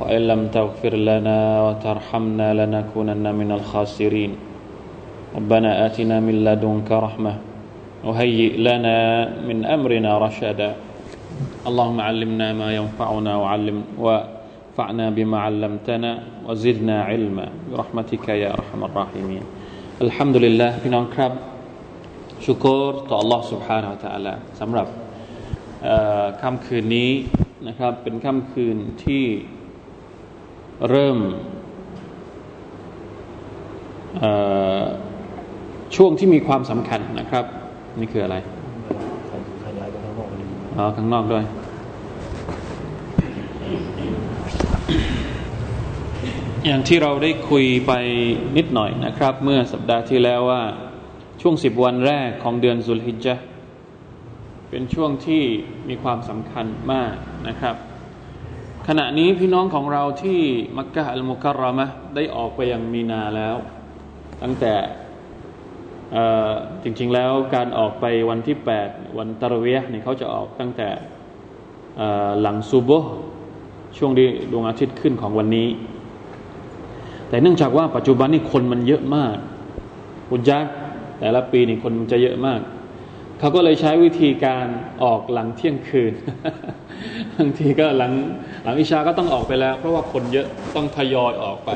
[0.00, 4.32] وإن لم تغفر لنا وترحمنا لنكونن من الخاسرين
[5.36, 7.34] ربنا آتنا من لدنك رحمة
[8.04, 8.96] وهيئ لنا
[9.48, 10.70] من أمرنا رشدا
[11.66, 16.10] اللهم علمنا ما ينفعنا وعلم وفعنا بما علمتنا
[16.46, 19.42] وزدنا علما برحمتك يا أرحم الراحمين
[20.06, 21.32] الحمد لله พี่น้องครับ
[22.44, 24.86] ชุกรต่อ Allah سبحانه และ تعالى สำหรับ
[26.40, 27.10] ค่ำคืนนี้
[27.66, 29.24] นะครับเป็นค่ำคืนที่
[30.89, 31.17] เริ่ม
[35.95, 37.45] ช่วงที่มีความสำคัญนะครับ
[37.99, 38.35] นี่คืออะไร
[39.63, 40.29] ขยายไปข้างนอก
[40.77, 41.43] อ๋อข้างนอกด้วย
[46.65, 47.91] อย่างที่เราได้คุยไป
[48.57, 50.61] นิดหน่อยนะครับ เมื่อสัปดาห์ที่แล้วว่า
[51.41, 53.43] ช่วงสิบวันแรกของเดือนสุลฮิจจ์
[54.69, 55.43] เป็นช่วงที่
[55.89, 57.13] มีความสำคัญมาก
[57.47, 57.75] นะครับ
[58.89, 60.39] ขณะนี้พี่น้องของเราที่
[60.77, 63.55] มักกะอัลมุการามะได้ออกไปยังมีนาแล้ว
[64.41, 64.73] ตั้งแต่
[66.83, 70.89] จริงๆแล้วการออกไปวันที่ 8 วันตะรเวียเนี่ยเขาจะออกตั้งแต่
[72.41, 72.91] หลังซูโบ
[73.97, 75.67] ช่วงที่ดวงอาทิตย์ขึ้นของวันนี้
[77.29, 79.35] แต่เนื่องจากว่าปัจจุบันนี้คนมันเยอะมาก
[80.31, 80.65] อุจัก
[81.19, 82.59] แต่ละปีนี่คนมันจะเยอะมาก
[83.39, 84.67] เขาก็เลยใช้วิธีการ
[85.03, 86.13] ออกหลังเที่ยงคืน
[87.37, 88.13] บางทีก็หลัง
[88.63, 91.69] หลังอิชาก็ต้องออกไปแล้ว เพราะว่าคนเยอะต้องทยอยออกไป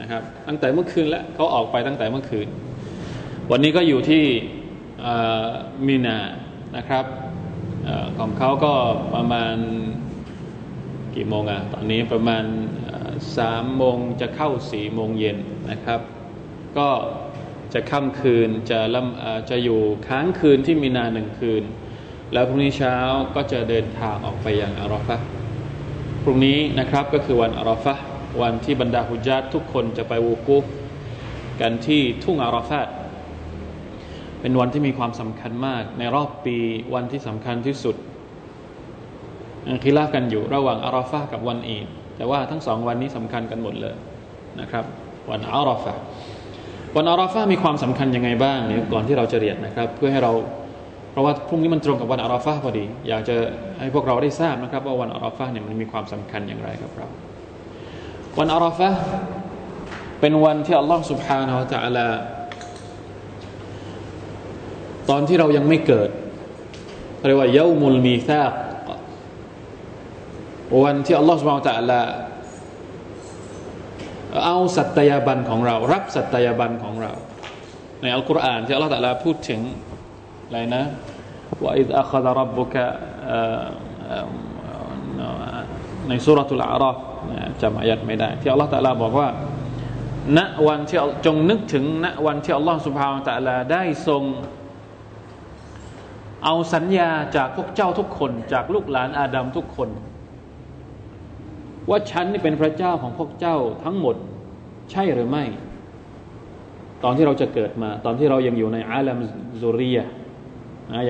[0.00, 2.46] นะครับ ตั้งแต่เมื่อคืนแล้วเขาออกไปตั้งแต่เมื่อคืน
[3.50, 4.24] วันนี้ก็อยู่ที่
[5.86, 6.18] มีนา
[6.76, 7.04] นะครับ
[7.86, 8.72] อของเขาก็
[9.14, 9.56] ประมาณ
[11.14, 12.44] กี่โมงอะตอนนี้ประมาณ
[13.38, 15.38] สามโมงจะเข้าสี่โมงเย็น
[15.70, 16.00] นะครับ
[16.78, 16.88] ก็
[17.74, 21.62] จะค่ำคืนจะลำจะอยู่ค้างคืนที่มีนาหนึ่งคืน
[22.34, 22.96] แล้วพรุ่งนี้เช้า
[23.34, 25.16] ก็จะเดินทางออกไปยังอารอฟะ
[26.22, 27.94] พรุ่งนี้นะครับก็คือวันอารอฟะ
[28.42, 30.64] วันที่บรรดาฮุญาตทุกคนจะไปวูกุฟ
[31.60, 32.80] กันที่ทุ่งอารอฟะ
[34.40, 36.56] เป็นวันที่มีความสำคัญมาก ในรอบปี
[36.94, 37.96] วันที่สำคัญที่สุด
[39.82, 43.94] คิลาฟกันอยู่ระหว่างอารอฟะกับวันอีดแต่ว่าทั้งสองวันนี้สำคัญกันหมดเลย
[44.60, 44.84] นะครับ
[45.30, 45.94] วันอารอฟะ
[46.96, 50.32] วันอาราฟามีความสำคัญยังไงบ้างเนี่ยก่อนที่เราจะเรียนนะครับ เพื่อให้เรา
[51.13, 53.35] เพราะว่าพรุ่งนี้มันตรงกับวันอาราฟาพอดี อยากจะ
[53.79, 57.07] ให้พวกเราได้ทราบนะครับ ว่าวันอาราฟาเนี่ยมันมีความสำคัญอย่างไรครับเรา
[58.39, 58.89] วันอาราฟา
[60.19, 62.07] เป็นวันที่อัลลอฮฺ سبحانه และ تعالى
[65.09, 66.09] ตอนที่เรายังไม่เกิด
[67.27, 68.53] เรียกว่าเยามุลมีซาก
[70.83, 72.01] วันที่อัลลอฮฺ سبحانه และ تعالى
[74.45, 77.11] เอาสัตยาบันของเรา รับสัตยาบันของเรา
[78.01, 79.61] ในอัลกุรอานที่อัลลอฮฺตะลาพูดถึง
[80.54, 80.86] อะไรนะ
[81.62, 82.86] ว่าอิดอัคดรับบุกะ
[86.08, 86.96] ในสุรทูลอาราฟ
[87.62, 89.28] จำอายัดไม่ได้ ที่อัลลอฮฺตะลาบอกว่า
[90.38, 94.22] ณวันที่จงนึกถึงณวันที่อัลลอฮฺสุบฮาวตะลาได้ทรง
[96.44, 99.88] เอาสัญญาจากพวกเจ้าทุกคน จากลูกหลานอาดัมทุกคน
[101.90, 104.16] ว่าฉันนี่เป็นพระเจ้าของพวกเจ้าทั้งหมด
[104.90, 105.44] ใช่หรือไม่
[107.04, 109.18] ตอนที่เราจะเกิดมา ตอนที่เรายังอยู่ในอาลัม
[109.62, 110.04] ซุรียะ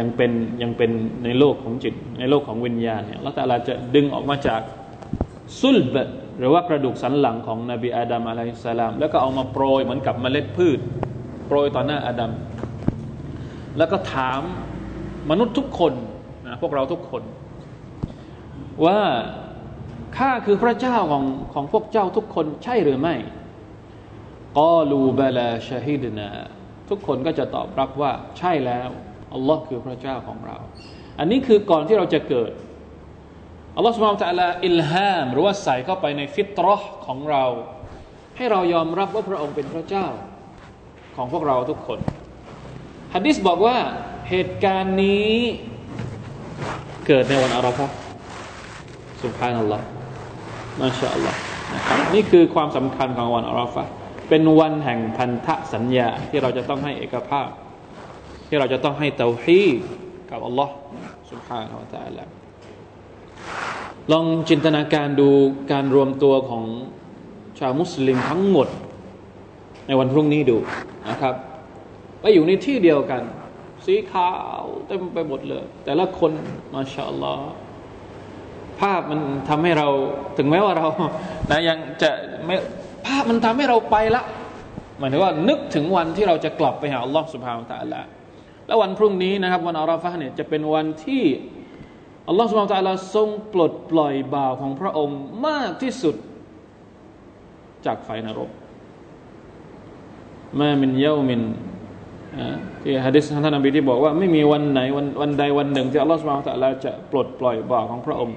[0.01, 0.91] ยังเป็นยังเป็น
[1.25, 4.61] ในโลกของจิต ในโลกของวิญญาณเนี่ยละแต่เราจะดึงออกมาจาก
[5.61, 5.97] ซุลบ
[6.39, 10.79] หรือว่ากระดูกสันหลังของนบีอาดัมอะลัยฮิสสลาม แล้วก็เอามาโปรยเหมือนกับเมล็ดพืช
[11.47, 12.33] โปรยต่อหน้าอาดัม
[13.79, 14.41] แล้วก็ถาม
[15.31, 15.93] มนุษย์ทุกคน
[16.47, 17.23] นะพวกเราทุกคน
[18.85, 18.99] ว่า
[20.17, 21.25] ข้าคือพระเจ้าของ
[21.55, 23.15] ของพวกเจ้าทุกคนใช่หรือไม่
[24.59, 26.29] กอลูบลาชาฮิดนา
[26.91, 28.89] ทุกคนก็จะตอบรับว่าใช่แล้ว
[29.35, 30.57] อัลลอฮ์คือพระเจ้าของเรา
[31.19, 32.53] อันนี้คือก่อนที่เราจะเกิด
[33.77, 36.77] อัลลอฮ์สุบฮานตะลาอิลฮามหรือว่าใส่เข้าไปในฟิตรอ
[37.07, 37.45] ของเรา
[38.37, 40.07] ให้เรายอมรับว่าพระองค์เป็นพระเจ้า
[41.17, 41.99] ของพวกเราทุกคน
[43.15, 43.77] ฮะดิษบอกว่า
[44.31, 45.35] เหตุการณ์นี้
[47.07, 47.87] เกิดในวันอาราฟะ
[49.23, 49.85] สุบฮานัลลอฮ์
[50.81, 51.39] มาชาอัลลอฮ์
[51.75, 53.85] นะครับนี่คือความสำคัญของวันอาราฟะ
[54.29, 57.49] เป็นวันแห่งพันธสัญญาที่เราจะต้องให้เอกภาพ
[58.48, 59.64] ที่เราจะต้องให้เตาฮี
[60.32, 60.74] กับอัลลอฮ์
[61.32, 62.24] سبحانه และ تعالى
[64.12, 65.30] ลองจินตนาการดู
[65.72, 66.66] การรวมตัวของ
[67.60, 68.68] ชาวมุสลิมทั้งหมด
[69.88, 70.58] ในวันพรุ่งนี้ดู
[71.10, 71.36] นะครับ
[72.22, 73.24] ไปอยู่ในที่เดียวกัน
[73.86, 74.30] สีขา
[74.62, 76.32] วเต็มไปหมดเลย แต่ละคน
[76.74, 77.50] มาชาอัลลอฮ์
[78.80, 79.88] ภาพมันทำให้เรา
[80.38, 80.88] ถึงแม้ว่าเรา
[81.52, 82.10] นะยังจะ
[82.46, 82.56] ไม่
[83.06, 84.24] ภาพมันทำให้เราไปละ
[85.00, 88.02] หมายถึงว่านึกถึงวันที่เราจะกลับไปหาอัลลอฮ์สุบฮานตะอัลละ
[88.67, 91.25] แล้ววันพรุ่งนี้นะครับ วันอาราฟะเนี่ยจะเป็นวันที่
[92.29, 96.17] อัลลอฮ์สุบฮานตะลละทรงปลดปล่อยบ่าวของพระองค์มากที่สุด
[97.87, 98.51] จากไฟนรก
[100.61, 101.41] มามินเยามิน
[102.83, 108.37] ที่ฮะดิษท่านนบีที่บอกว่าไม่มีวันไหนวันวันใดวันหนึ่งที่อัลลอฮฺสุบฮานตะลาจะปลดปล่อยบ่าวของพระองค์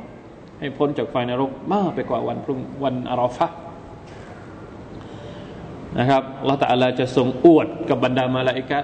[0.60, 3.48] ให้พ้นจากไฟนรกมากไปกว่าวันพรุ่งวันอารอฟะ
[5.98, 8.80] นะครับอัลลอฮฺตะลาจะทรงอวดกับบรรดามาลาอิกั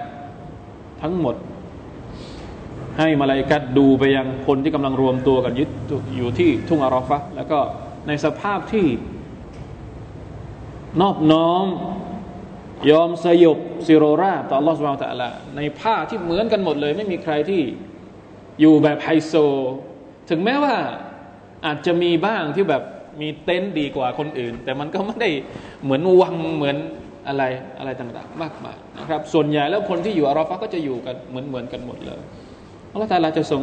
[1.04, 1.36] ทั้งหมด
[2.98, 5.70] ให้มาลายกัดดูไปยังคนที่กำลังรวมตัวกันยึด
[6.16, 7.58] อยู่ที่ทุ่งอารอฟะแล้วก็
[8.06, 8.86] ในสภาพที่
[11.00, 11.66] นอบน้อม
[12.90, 17.62] ยอมสยบซิโรราต่อ Allah Subhanahu Wa ในผ้าที่เหมือนกันหมดเลย ไม่มีใครที่
[18.60, 19.34] อยู่แบบไฮโซ
[20.30, 20.74] ถึงแม้ว่า
[21.66, 22.82] อาจจะมีบ้างที่แบบ
[23.20, 25.30] มีเต็นท์ดีกว่าคนอื่น แต่มันก็ไม่ได้
[25.82, 26.76] เหมือนวังเหมือน
[27.28, 27.42] อะไร
[27.78, 32.20] อะไรต่างๆ มากมายนะครับ ส่วนใหญ่แล้วคนที่อยู่อารอฟะก็จะอยู่กันเหมือนเหมือนกันหมดเลย
[32.92, 33.62] อัลลอฮฺตาลาจะทรง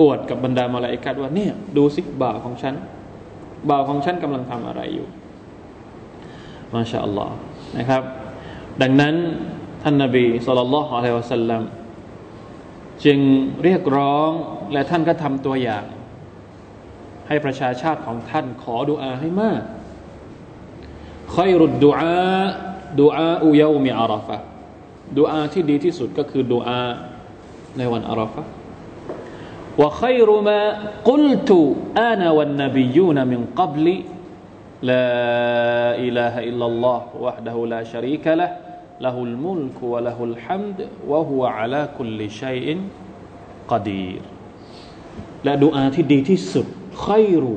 [0.00, 2.74] อวดกับบรรดามาลาอิกัดว่าเนี่ยดูสิบ่าวของฉัน
[3.70, 5.08] บ่าวของฉันกำลังทำอะไรอยู่
[6.74, 7.34] มาชาอัลลอฮ์
[7.78, 8.02] นะครับ
[8.82, 9.14] ดังนั้น
[9.82, 11.62] ท่านนาบีสุลต่านละฮ์อะลัยวะสัลลัม
[13.04, 13.18] จึง
[13.62, 14.30] เรียกร้อง
[14.72, 15.84] และท่านก็ทำตัวอย่าง
[17.28, 19.62] ให้ประชาชาติของท่านขอดุอาให้มาก
[21.34, 22.16] คอยรุดดุอา
[23.00, 24.36] ดูอาอุยาอุมิอาราฟะ
[25.18, 26.80] ดูอาที่ดีที่สุดก็คือดูอา
[27.78, 28.42] ในวันอาราฟะ
[29.80, 30.58] ว่าใครรู้มา
[31.08, 31.58] กุลตุ
[32.00, 33.96] อานาวันนบียูนมินกับลี
[34.84, 38.50] لا إله إلا الله وحده لا شريك له
[39.00, 42.68] له الملك وله الحمد وهو على كل شيء
[43.68, 44.20] قدير
[45.44, 46.66] และดูอาที่ดีที่สุด
[47.00, 47.06] ไค
[47.44, 47.54] รู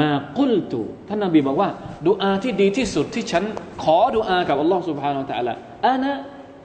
[0.00, 1.68] มากุลตุท่านนบีบอกว่า
[2.06, 3.44] ดูอาที่ดีที่สุดที่ฉัน
[3.82, 5.54] ขอดูอากับอัลลอฮ์ سبحانه และ تعالى
[5.86, 6.12] อานะ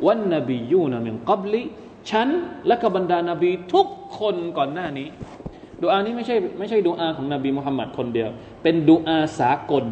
[0.06, 1.62] วันนบียูนมินกับลิ
[2.10, 2.28] ฉัน
[2.68, 3.88] และกับบรรดานบีทุก
[4.20, 5.08] คนก่อนหน้านี้
[5.82, 8.30] ดูอานี้ไม่ใช่ไม่ใช่ดูอาของนบีมุฮัมมัดคนเดียว
[8.64, 9.86] เป็นดูอาสากล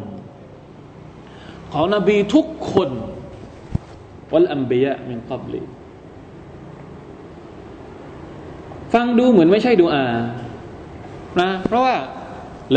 [1.72, 2.90] ของนบีทุกคน
[4.32, 5.62] วัลอัมบียะมินกับลี
[8.94, 10.04] ฟังดูเหมือนไม่ใช่ดูอา
[11.40, 11.96] นะเพราะว่า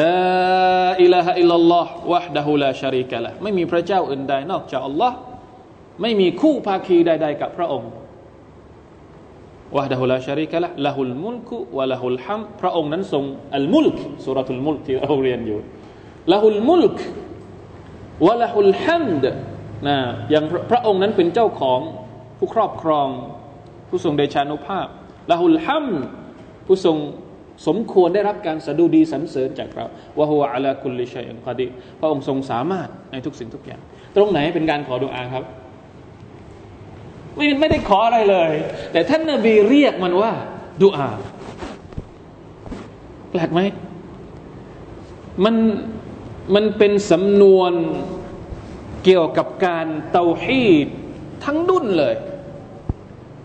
[0.01, 0.15] ละ
[1.03, 5.17] อิลาฮะอิลลัลลอฮ์วะฮดะฮูลาชาริกะละไม่มีพระเจ้าอื่นใดนอกจากอัลลอฮ์
[6.03, 7.91] ไม่มีคู่ภาคีใด ๆ กับพระองค์
[9.77, 13.25] วะดะฮุลาชาริกะละละฮุลมุลกุวะละฮุลฮัมพระองค์นั้นทรง
[13.57, 15.59] อัลมุลกสุรทุลมุลกที่เราเรียนอยู่
[16.33, 16.97] ละฮุลมุลก
[18.27, 19.25] วะละฮุลฮัมด
[19.89, 19.97] นะ
[20.31, 21.81] อย่างพระองค์นั้นเป็นเจ้าของ
[22.39, 23.09] ผู้ครอบครอง
[23.89, 24.87] ผู้ทรงเดชานุภาพ
[25.31, 25.87] ละฮุลฮัม
[26.67, 26.97] ผู้ทรง
[27.67, 29.87] สมควรได้รับการสดุดีสรรเสริญจากเรา
[30.19, 31.67] วะฮุวะอัลาคุลิชัยอันคดี
[32.01, 33.81] พระองค์ทรงสามารถในทุกสิ่งทุกอย่าง
[34.17, 35.45] ตรงไหนเป็นการขอดุอาครับ
[37.37, 38.53] ไม่ไม่ได้ขออะไรเลย
[38.93, 40.33] แต่ท่านนาบีเรียกมันว่า
[40.83, 41.11] ดุอา
[43.31, 43.61] แปลกไหม
[45.45, 45.57] มัน
[46.55, 47.73] มันเป็นสำนวน
[49.05, 50.89] เกี่ยวกับการเตาฮีด
[51.45, 52.15] ทั้งดุนเลย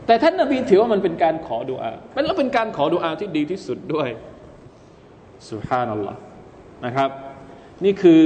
[0.07, 4.09] แต่ท่านนาบีถือว่ามันเป็นการขอดุอาเป็นแล้วเป็นการขอดุอาที่ดีที่สุดด้วย
[5.49, 6.19] สุฮานัลลอฮ์
[6.85, 7.09] นะครับ
[7.83, 8.19] นี่คือ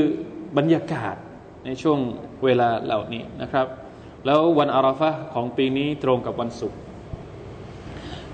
[0.58, 1.16] บรรยากาศ
[1.66, 2.00] ในช่วง
[2.44, 3.68] เวลาเหล่านี้นะครับ
[4.26, 6.80] แล้ววันอาราฟะของปีนี้ตรงกับวันศุกร์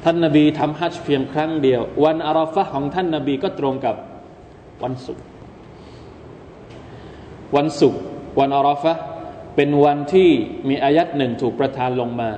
[0.03, 3.95] ท่านนาบีทำฮัจญ์เพียงครั้งเดียว วันอาราฟะของท่านนาบีก็ตรงกับ
[4.83, 5.23] วันศุกร์
[7.55, 8.01] วันศุกร์
[8.39, 8.93] วันอาราฟะ
[9.55, 10.29] เป็นวันที่
[10.69, 12.29] มีอายัดหนึ่งถูกประทานลงมา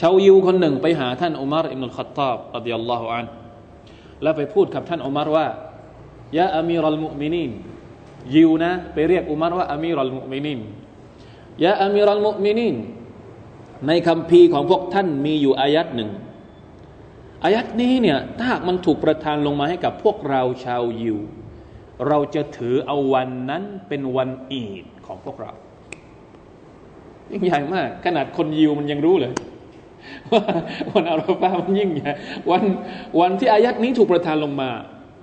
[0.00, 3.26] ชาวยิวคนหนึ่งไปหาท่านอุมารอิบนุลขัตตาบรดิยัลลอฮุอัน
[4.22, 5.46] แล้วไปพูดกับท่านอุมารว่า
[6.38, 7.50] ยาอามีรัลมุมินีน
[8.34, 10.60] ยิวนะไปเรียกอุมารว่าอามีรัลมุมินีน
[11.64, 12.76] ยาอามิรัลมุมินิน
[13.86, 16.10] ในคำพีของพวกท่านมีอยู่อายัดหนึ่ง
[17.44, 21.18] อายัดนี้เนี่ยถ้าหากมันถูกประทานลงมาให้กับพวกเราชาวยิว
[22.08, 25.52] เราจะถือเอาวันนั้นเป็นวันอีดของพวกเรา
[27.30, 29.32] ยิ่งใหญ่มาก ขนาดคนยิวมันยังรู้เลย
[30.32, 30.42] ว่า
[30.94, 32.12] วันอาราฟามันยิ่งใหญ่
[32.50, 32.62] วัน
[33.20, 34.70] วันที่อายัดนี้ถูกประทานลงมา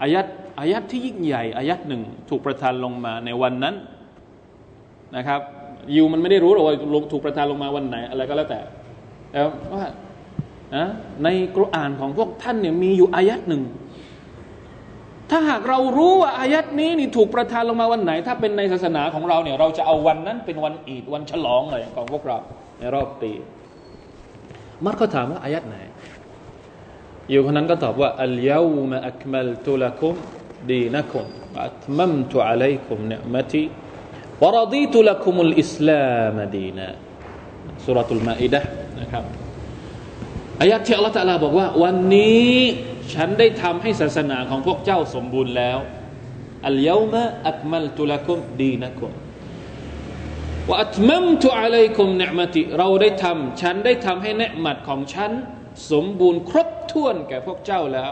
[0.01, 0.25] อายัด
[0.59, 3.75] อายัดที่ยิ่งใหญ่อายัดหนึ่งถูกประทานลงมาในวันนั้น
[5.15, 5.41] นะครับ
[5.93, 6.75] ยิวมันไม่ได้รู้หรอกว่า
[7.11, 8.61] ถูกประทานลงมาวันไหน อะไรก็แล้วแต่
[9.33, 9.85] แล้วว่า
[10.75, 10.85] นะ
[11.23, 13.63] ในกุรอานของพวกท่านเนี่ยมีอยู่อายัดหนึ่ง
[15.31, 22.37] ถ้าหากเรารู้ว่าอายัดนี้นี่ถูกประทานลงมาวันไหน ถ้าเป็นในศาสนาของเราเนี่ย เราจะเอาวันนั้นเป็นวันอีดวันฉลองเลยของพวกเรา
[22.79, 23.31] ในรอบปี
[24.85, 25.75] มัดเขาถามว่าอายัดไหน
[27.29, 30.15] อยู่คนนั้นก็ตอบว่าอัลยาวมะอักมัลตุลกุม
[30.71, 31.25] ดีนักุม
[31.65, 33.63] อัตมัมตุอะลัยกุมเนมติ
[34.41, 36.03] วรดีตุลกุมุลอิสลา
[36.37, 36.87] มดีนะ
[37.85, 38.61] สุรทูลมาอิดะ
[38.99, 39.23] นะครับ
[40.61, 42.53] อายัดที่อัลลอฮฺตะลาบอกว่า วันนี้
[43.13, 45.77] ฉันได้ทำให้ศาสนาของพวกเจ้าสมบูรณ์แล้ว
[46.67, 49.11] อัลยาวมะอักมัลตุลกุมดีนักุม
[50.69, 55.31] ว่าอัตมัมตุอะลัยกุมเนมติ เราได้ทำฉันได้ทำให้เนืมัดของฉัน
[55.91, 58.11] สมบูรณ์ครบถ้วนแก่พวกเจ้าแล้ว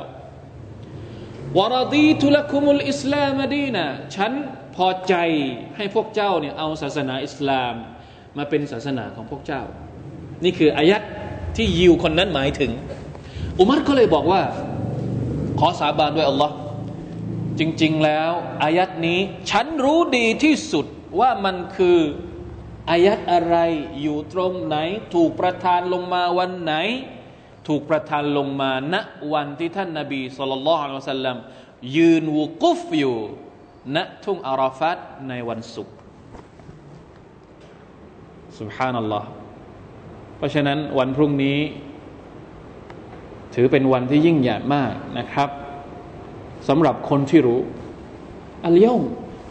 [1.58, 4.32] วรดีตุลกุมุลอิสลามดีนะฉัน
[4.76, 5.16] พอใจ
[5.78, 7.74] ให้พวกเจ้าเนี่ยเอาศาสนาอิสลาม
[8.38, 9.62] มาเป็นศาสนาของพวกเจ้า
[10.44, 11.02] นี่คืออายัด
[11.56, 12.72] ที่ยิวคนนั้นหมายถึง
[13.60, 14.42] อุมัรก็เลยบอกว่า
[15.60, 16.56] ขอสาบานด้วยอัลลอฮ์
[17.60, 18.32] จริง ๆ แล้ว
[18.64, 19.20] อายัดนี้
[19.52, 20.86] ฉันรู้ดีที่สุด
[21.20, 22.00] ว่ามันคือ
[22.91, 23.57] อายัดอะไร
[24.03, 24.77] อยู่ตรงไหน
[25.15, 26.75] ถูกประทานลงมาวันไหน
[27.69, 28.95] ถูกประทานลงมาณ
[29.33, 31.37] วันที่ท่านนาบีสุลต่านละอัลสัลลัม
[31.97, 33.17] ยืนวุกุฟอยู่
[33.97, 34.99] ณทุ่งอาราฟัต
[35.29, 35.95] ในวันศุกร์
[38.59, 39.29] سبحان อัลลอฮ์
[40.37, 41.59] เพราะฉะนั้นวันพรุ่งนี้
[43.55, 45.51] ถือเป็นวันที่ยิ่งใหญ่มากนะครับ
[46.69, 47.61] สำหรับคนที่รู้
[48.67, 49.03] อัลยม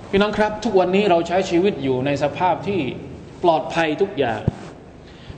[0.10, 2.82] พี่น้องครับ ทุกวันนี้เราใช้ชีวิตอยู่ในสภาพที่
[3.45, 4.41] ปลอดภัยทุกอย่าง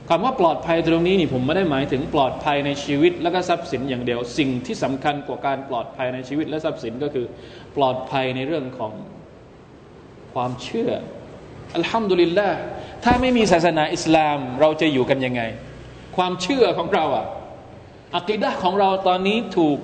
[0.09, 7.25] คำว่าปลอดภัยตรงนี้นี่ผมไม่ได้หมายถึงปลอดภัยในชีวิต และก็ทรัพย์สินอย่างเดียว สิ่งที่สำคัญกว่าการปลอดภัยในชีวิตและทรัพย์สินก็คือ
[7.77, 8.93] ปลอดภัยในเรื่องของ
[10.33, 10.91] ความเชื่อ
[11.75, 12.49] อัลฮัมดุลิลละ
[13.03, 15.41] ถ้าไม่มีศาสนาอิสลามเราจะอยู่กันยังไง
[16.17, 17.25] ความเชื่อของเราอะ
[18.17, 19.77] อักิดะของเราตอนนี้ถูก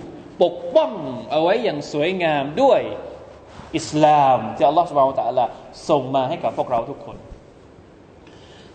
[0.43, 0.91] ปกป้อง
[1.31, 2.81] เอาไว้อย่างสวยงามด้วย
[3.77, 5.41] อิสลามที่อัลลอฮฺสุบฮานตะอัลล
[5.89, 7.17] ส่งมาให้กับพวกเราทุกคน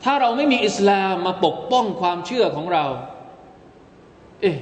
[0.05, 2.85] ถ้าเราไม่มีอิสลามมาปกป้องความเชื่อของเรา
[4.41, 4.57] เอ๊ะ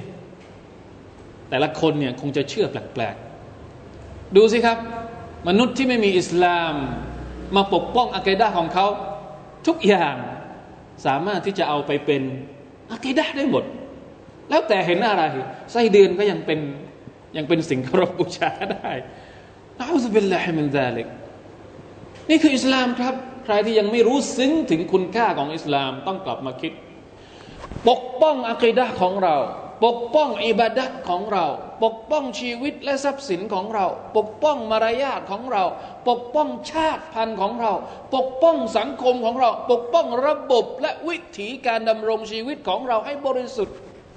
[1.49, 4.77] แต่ละคนเนี่ยคงจะเชื่อแปลกๆ ดูสิครับ
[5.47, 6.73] มนุษย์ที่ไม่มีอิสลาม
[7.55, 8.87] มาปกป้องอากีดะของเขา
[9.67, 10.15] ทุกอย่าง
[11.05, 12.21] สามารถที่จะเอาไปเป็น
[12.91, 13.63] อากีดะได้หมด
[14.49, 15.23] แล้วแต่เห็นอะไร
[15.71, 16.59] ไส้เดือนก็ยังเป็น
[17.37, 18.89] ยังเป็นสิ่งเคารพบูชาได้
[19.79, 21.07] นะอุบิลลาฮิมินซาลิก
[22.29, 26.72] นี่คืออิสลามครับ ใครที่ยังไม่รู้ซึ้งถึงคุณค่าของอิสลามต้องกลับมาคิด
[27.88, 29.36] ปกป้องอากีดะของเรา
[29.84, 31.46] ปกป้องอิบาดะของเรา
[31.84, 33.86] ปกป้องชีวิตและทรัพย์สินของเรา
[34.16, 35.64] ปกป้องมารยาทของเรา
[36.08, 37.72] ปกป้องชาติพันธุ์ของเรา
[38.14, 43.76] ปกป้องสังคมของเรา ปกป้องระบบและวิถีการดำรงชีวิตของเราให้บริสุทธิ์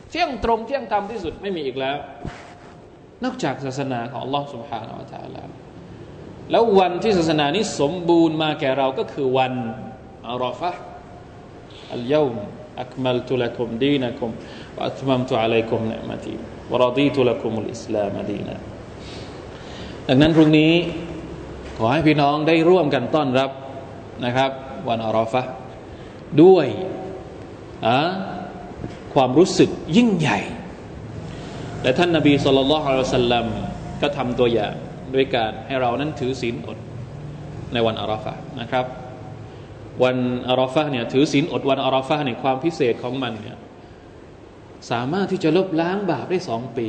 [0.10, 1.98] เที่ยงตรงเที่ยงธรรมที่สุดไม่มีอีกแล้ว
[3.24, 5.44] นอกจากศาสนาของ Allah سبحانه และ تعالى
[6.51, 9.53] แล้ววันที่ศาสนานี้สมบูรณ์มาแก่เราก็คือวัน
[10.29, 10.71] อาราฟะ
[11.95, 12.35] อัลยาม
[12.81, 14.31] อักมัลตุลักุมดีนักุม
[14.77, 16.35] วะอัตมัมตุอะลัยกุมเนมตี
[16.71, 18.57] วะรดีตุลักุมุลอิสลามดีนะ
[20.09, 20.73] ดังนั้นพรุ่งนี้
[21.77, 23.51] ขอให้พี่น้องได้ร่วมกันต้อนรับ
[24.25, 24.51] นะครับ
[24.89, 25.43] วันอาราฟะ
[26.43, 26.67] ด้วย
[27.87, 27.99] อะ
[29.15, 30.39] ความรู้สึกยิ่งใหญ่
[31.83, 33.47] และท่านนาบีสุลต่านละฮ์อัลสัลลัม
[34.03, 34.75] ก็ทำตัวอย่าง
[35.15, 36.79] ด้วยการให้เรานั้นถือศีลอด
[37.73, 38.87] ในวันอาราฟะนะครับ
[40.03, 40.17] วัน
[40.49, 43.57] อาราฟะเนี่ยถือศีลอดวันอาราฟะเนี่ยความพิเศษของมันเนี่ย
[44.91, 46.89] สามารถที่จะลบล้างบาปได้สองปี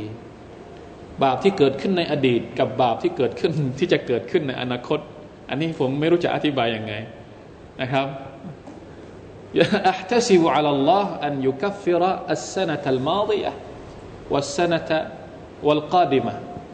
[1.22, 4.98] บาปที่เกิดขึ้นในอดีต กับบาปที่เกิดขึ้นที่จะเกิดขึ้นในอนาคต
[5.48, 6.92] อันนี้ผมไม่รู้จะอธิบายยังไง
[7.80, 8.06] นะครับ
[9.88, 11.02] อัตซิบอัลลอ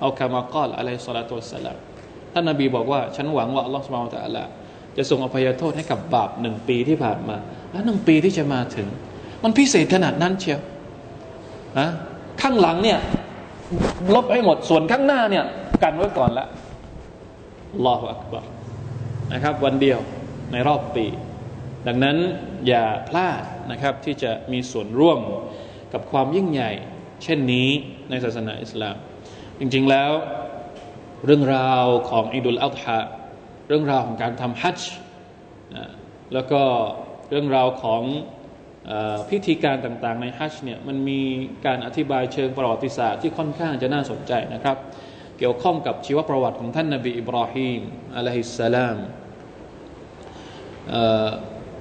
[0.00, 1.78] เอาคามากอลอะไรสลาตุสลาม
[2.32, 4.44] ท่านนบีบอกว่า ฉันหวังว่าอัลลอฮฺสุบานตะลา
[4.96, 7.36] จะส่งอภัยโทษให้กับบาปหนึ่งปีที่ผ่านมา
[7.72, 8.88] และหนึ่งปีที่จะมาถึง
[9.42, 10.60] มันพิเศษขนาดนั้นเชียว
[11.78, 11.88] นะ
[12.42, 12.98] ข้างหลังเนี่ย
[14.14, 15.44] ลบให้หมดส่วนข้างหน้าเนี่ย
[15.82, 16.46] กันไว้ก่อนละ
[17.84, 18.46] รออักบาร
[19.32, 19.98] นะครับ วันเดียว
[20.52, 21.06] ในรอบปี
[21.86, 22.16] ดังนั้น
[22.66, 25.18] อย่าพลาดนะครับที่จะมีส่วนร่วม
[25.92, 26.70] กับความยิ่งใหญ่
[27.22, 27.68] เช่นนี้
[28.10, 28.96] ในศาสนาอิสลาม
[29.60, 30.12] จริง ๆแล้ว
[31.26, 33.00] เรื่องราวของอิดุลอัลฮะ
[33.68, 34.92] เรื่องราวของการทำฮัจจ์
[36.34, 36.62] แล้วก็
[37.30, 38.02] เรื่องราวของ
[39.30, 41.20] พิธีการต่างๆ ในฮัจจ์เนี่ยมันมี
[41.66, 44.76] การอธิบายเชิงประวัติศาสตร์ที่ค่อนข้างจะน่าสนใจนะครับ
[45.38, 47.80] เกี่ยวข้องกับชีวประวัติของท่านนาบีอิบราฮิม
[48.16, 48.96] عليه السلام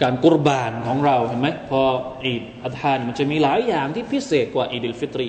[0.02, 1.82] การกุรบานของเราเห็นไหมพอ
[2.26, 5.28] อีดอัฎฮามันจะมีหลายอย่างที่พิเศษกว่าอีดิลฟิตรี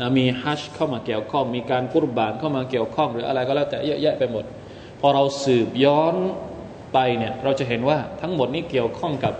[0.00, 4.44] นะมีฮัจเข้ามาเกี่ยวข้อง มีการกุรบานเข้ามาเกี่ยวข้อง หรืออะไรก็แล้วแต่เยอะแยะไปหมด
[5.00, 6.14] พอเราสืบย้อน
[6.92, 9.34] ไปเนี่ยเราจะเห็นว่าทั้งหมดนี้เกี่ยวข้องกับ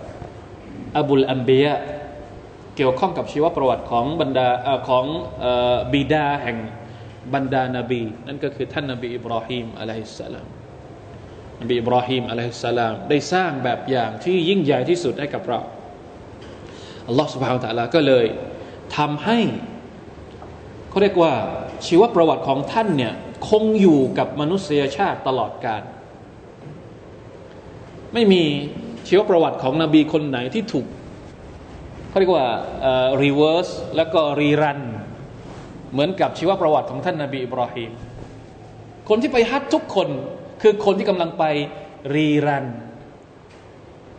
[0.97, 1.67] อบุลอัมเบีย
[2.77, 4.49] เกี่ยวข้องกับชีวประวัติของบรรดา
[4.89, 5.05] ของ
[5.93, 6.57] บิดาแห่ง
[7.35, 10.47] บรรดานาบี นั่นก็คือท่านนาบีอิบราฮิมอะลัยฮิสสลาม
[11.63, 15.61] นบีอิบราฮิมอะลัยฮิสสลามได้สร้างแบบอย่างที่ยิ่งใหญ่ที่สุดให้กับเรา
[17.09, 18.27] อัลลอฮฺสุบฮานตะลาก็เลย
[18.97, 19.39] ทำให้
[20.91, 21.33] เขาเรียกว่า
[21.87, 23.13] ชีวประวัติของท่านเนี่ย
[23.49, 25.83] คงอยู่กับมนุษยชาติตลอดกาล
[28.15, 28.43] ไม่มี
[29.09, 30.87] ชีวประวัติของนบีคนไหนที่ถูก
[32.09, 32.47] เขาเรียกว่า
[33.23, 34.81] reverse แล้วก็ rerun
[35.93, 37.91] เหมือนกับชีวประวัติของท่านนาบีอิบราฮิม
[39.09, 40.09] คนที่ไปฮัจญ์ทุกคน
[40.63, 41.45] คือคนที่กำลังไป
[42.15, 42.67] rerun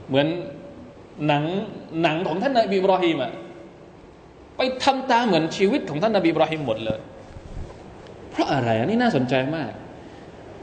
[0.07, 0.27] เหมือน
[1.27, 1.43] หนัง
[2.01, 3.31] หนังของท่านนาบีอิบราฮิมอะ
[4.59, 6.99] ไปทำตามเหมือนชีวิตของท่านนาบีอิบราฮิมหมดเลย
[8.31, 9.71] เพราะอะไรอันนี้น่าสนใจมาก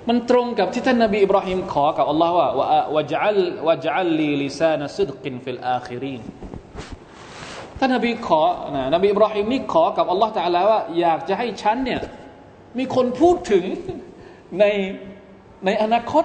[0.08, 6.22] มันตรงกับที่ท่านนาบีอิบราฮิมขอกับอัลลอฮ์ว่าواجعل واجعل لي لسان صدق في الآخرين
[7.78, 8.42] ท่านนบีขอ
[8.74, 12.00] นะนบีอิบราฮิมนี่ขอกับอัลลอฮ์ تعالى ว่าอยากจะให้ฉันเนี่ย
[12.78, 13.64] มีคนพูดถึง
[14.58, 14.64] ใน
[15.66, 16.24] ในอนาคต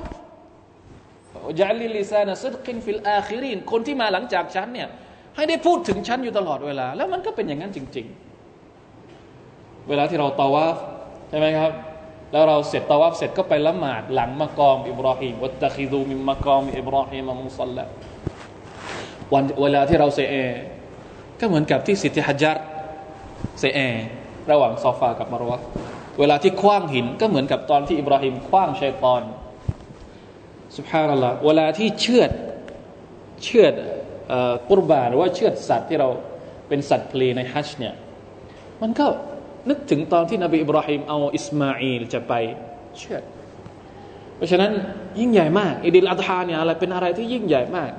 [1.59, 4.89] اجعل لي لسان صدق في الآخرين คนที่มาหลังจากฉันเนี่ย
[5.35, 8.05] ให้ได้พูดถึงฉันอยู่ตลอดเวลา แล้วมันก็เป็นอย่างนั้นจริง
[8.97, 10.77] ๆ เวลาที่เราตาวาฟ
[11.29, 11.71] ใช่ไหมครับ
[12.31, 17.83] แล้วเราเสร็จตาวาฟเสร็จก็ไปละหมาดหลังมากอมอิบราฮิมวัตตะคิดูมิมมากอมอิบราฮิมมุสลละ
[19.33, 20.35] วันเวลาที่เราเสเอ
[21.39, 22.57] ก็เหมือนกับที่ซิตติฮาจัร
[23.59, 23.79] สะแอ
[24.51, 25.57] ระหว่างซอฟากับมารวะ
[26.19, 29.21] เวลาที่ขว้างหินก็เหมือนกับตอนที่อิบราฮิมขว้างชัยตอน
[30.75, 32.31] สุภาพนัลลอฮ์เวลาที่เชือด
[33.43, 33.73] เชือด
[34.69, 36.09] กุรบานหรือว่าเชือดสัตว์ที่เรา
[36.67, 37.93] เป็นสัตว์เพลในฮัจเนี่ย
[38.81, 39.05] มันก็
[39.69, 42.33] นึกถึงตอนที่นบีอิบราฮิมเอาอิสมาอีลจะไป
[42.97, 43.23] เชือด
[44.35, 44.71] เพราะฉะนั้น
[45.19, 47.91] ยิ่งใหญ่มากอิดิลอัตฮาเนี่ยอะไรเป็นอะไรที่ยิ่งใหญ่มาก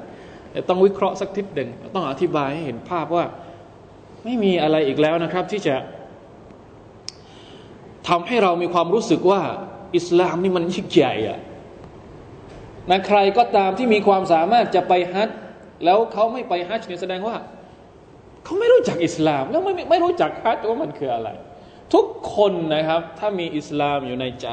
[0.68, 3.24] ต้องวิเคราะห์สักทิศหนึ่งต้องอธิบายให้เห็นภาพว่า
[4.25, 5.75] ไม่มีอะไรอีกแล้วนะครับ ที่จะ
[8.08, 9.40] ทำให้เรามีความรู้สึกว่า
[9.97, 11.38] อิสลามนี่มันยิ่งใหญ่อะ
[12.90, 15.30] นะใครก็ตามที่มีความสามารถจะไปฮัจ
[15.84, 17.36] แล้วเขาไม่ไปฮัจเนี่ยแสดงว่า
[18.45, 21.28] เขาไม่รู้จักอิสลาม แล้วไม่ไม่รู้จักฮัจว่ามันคืออะไร
[21.95, 24.49] ทุกคนนะครับ ถ้ามีอิสลามอยู่ในใจ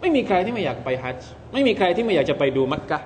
[0.00, 1.18] ไม่มีใครที่ไม่อยากไปฮัจ
[1.52, 3.00] ไม่มีใครที่ไม่อยากจะไปดูมักกะ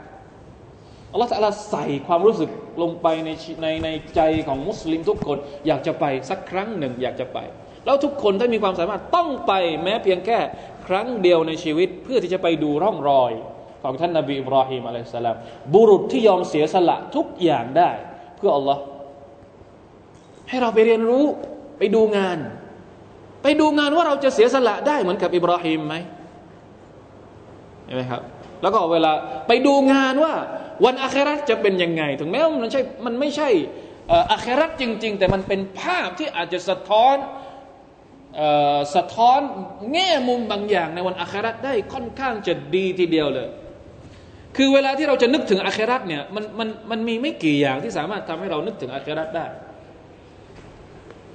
[1.12, 2.50] อัลลอฮฺสัลใส่ความรู้สึก
[2.82, 3.30] ลงไปใน
[3.62, 7.38] ในในใจของมุสลิมทุกคน อยากจะไปสักครั้งหนึ่งอยากจะไป
[7.84, 10.38] แล้วทุกคนถ้ามีความสามารถต้องไปแม้เพียงแค่
[10.86, 13.32] ครั้งเดียวในชีวิต เพื่อที่จะไปดูร่องรอย
[13.82, 15.36] ของท่านนาบีอิบราฮิมอะลัยสลาม
[15.74, 17.90] บุรุษที่ยอมเสียสละทุกอย่างได้
[18.36, 18.82] เพื่ออัลลอฮ์
[20.48, 21.24] ให้เราไปเรียนรู้
[21.78, 22.38] ไปดูงาน
[23.42, 25.96] ไปดูงานว่าเราจะเสียสละได้เหมือนกับอิบราฮิมไหม
[27.84, 28.22] เห็นไหมครับ
[28.62, 29.12] แล้วก็เวลา
[29.48, 30.34] ไปดูงานว่า
[30.84, 33.48] วันอาคราตจะเป็นยังไง ถึงแม้ว่ามันใช่มันไม่ใช่
[34.32, 37.16] อาคราตจริง ๆ แต่มันเป็นภาพที่อาจจะสะท้อน
[38.94, 39.40] สะท้อน
[39.92, 43.48] แง่มุมบางอย่างในวันอาคราตได้ค่อนข้างจะดีทีเดียวเลย
[44.56, 49.46] คือเวลาที่เราจะนึกถึงอาคราตเนี่ยมันมันมันมีไม่กี่อย่างที่สามารถทำให้เรานึกถึงอาคราตได้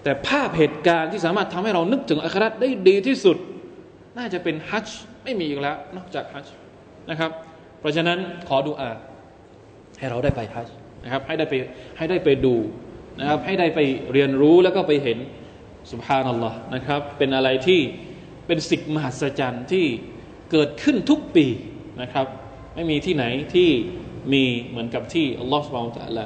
[0.04, 3.38] แต่ภาพเหตุการณ์ที่สามารถทำให้เรานึกถึงอาคราตได้ดีที่สุด
[4.18, 6.54] น่าจะเป็นฮัจจ์ไม่มีอีกแล้ว นอกจากฮัจจ์
[7.10, 7.32] นะครับ
[7.80, 8.18] เพราะฉะนั้น
[8.50, 8.92] ขอดูอา
[10.00, 11.54] ให้เราได้ไปฮัจจ์นะครับให้ได้ไป
[11.98, 12.56] ให้ได้ไปดู
[13.20, 13.80] นะครับให้ได้ไป
[14.14, 15.18] เรียนรู้แล้วก็ไปเห็น
[15.92, 17.82] สุภานัลลอฮ์นะครับ เป็นอะไรที่
[18.48, 19.86] เป็นสิ่งมหัศจรรย์ที่
[20.52, 21.46] เกิดขึ้นทุกปี
[22.02, 22.28] นะครับ
[22.76, 23.70] ไม่มีที่ไหนที่
[24.34, 26.26] มีเหมือนกับที่อัลลอฮฺสุบานตะละ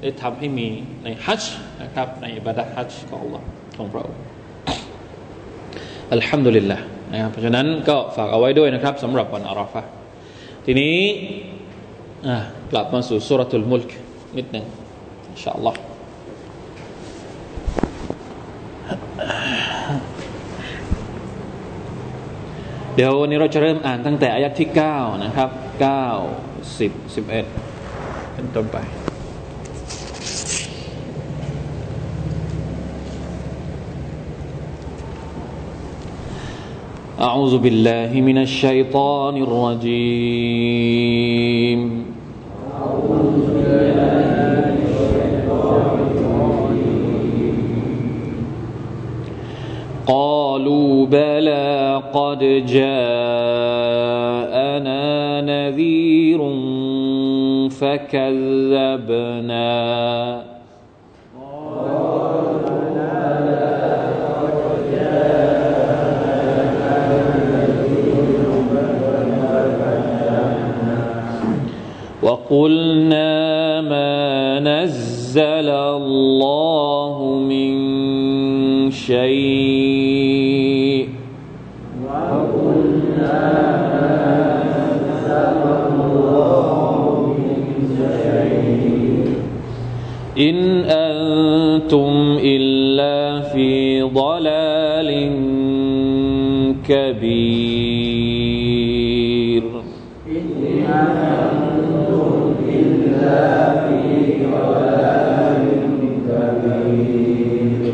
[0.00, 0.68] ได้ทำให้มี
[1.04, 1.42] ในฮัจ
[1.82, 3.42] นะครับ ในบาดฮัจของ Allah
[3.76, 4.20] ของพระองค์
[6.12, 6.78] อัลฮัมดุลิลละ
[7.12, 9.82] นะครับเพราะฉะนั้นก็ฝากเอาไว้ด้วยนะครับสำหรับวันอาราฟะ
[10.64, 10.96] ทีนี้
[12.72, 13.92] กลับมาสู่สุรทูลมุลก
[14.36, 14.64] นิดหนึ่ง
[15.28, 15.87] อินชาอัลลอฮ์
[22.97, 25.49] เดี๋ยววันนี้เราจะเริ่มอ่านตั้งแต่อายัดที่9นะครับ
[25.81, 28.79] 9 10 11เป็นต้นไป
[37.29, 40.83] أعوذ بالله من الشيطان الرجيم
[50.58, 53.70] قالوا بلى قد جاءنا
[55.40, 56.40] نذير
[57.70, 58.98] فكذبنا.
[72.22, 77.16] وقلنا ما نزل الله
[77.48, 77.74] من
[78.90, 80.47] شيء.
[90.38, 95.30] إن أنتم إلا في ضلال
[96.88, 98.38] كبير.
[100.28, 103.42] إن أنتم إلا
[103.88, 104.02] في
[104.46, 105.64] ضلال
[106.28, 107.92] كبير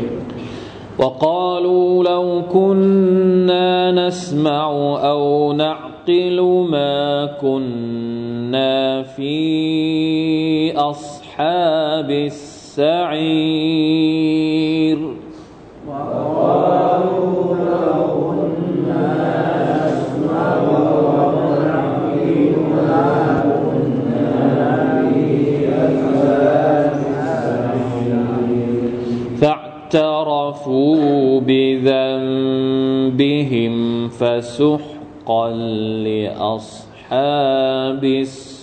[0.99, 4.69] وقالوا لو كنا نسمع
[5.03, 13.35] أو نعقل ما كنا في أصحاب السعير
[15.89, 17.55] وقالوا
[19.85, 20.83] نسمع ما
[21.35, 21.81] كنا
[22.13, 22.55] في
[29.95, 32.95] فاعترفوا بذنبهم
[34.09, 35.49] فسحقا
[36.05, 38.55] لأصحاب السعير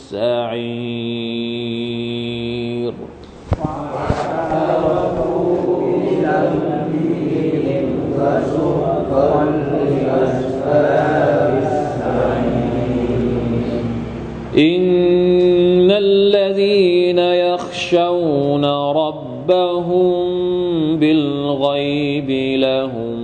[19.43, 23.19] ربهم بالغيب لهم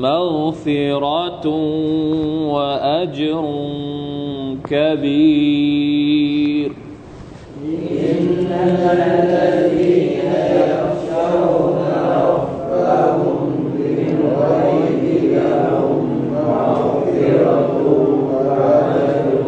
[0.00, 1.46] مغفرة
[2.48, 3.44] وأجر
[4.70, 6.72] كبير
[7.64, 8.52] إن
[8.92, 10.20] الذين
[10.60, 11.78] يخشون
[12.16, 13.36] ربهم
[13.76, 17.76] بالغيب لهم مغفرة
[18.30, 19.44] وأجر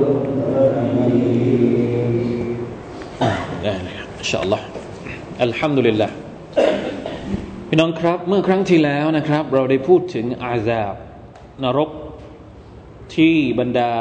[0.77, 2.57] كبير
[4.19, 4.59] إن شاء الله.
[5.43, 6.09] อัลฮัมดุลิลละ
[7.69, 10.95] พี่น้องครับ เมื่อครั้งที่แล้วนะครับ เราได้พูดถึงอาซาบ
[11.65, 11.91] นรก
[13.17, 13.93] ที่บรรดา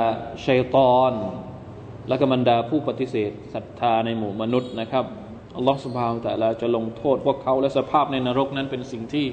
[0.45, 1.13] ชัยตอน
[2.07, 5.05] และก็บรรดาผู้ปฏิเสธศรัทธาในหมู่มนุษย์นะครับ
[5.57, 9.27] อัลลอฮฺสุบฮาวแต่ละจะลงโทษพวกเขาและสภาพในนรกนั้นเป็นสิ่งที่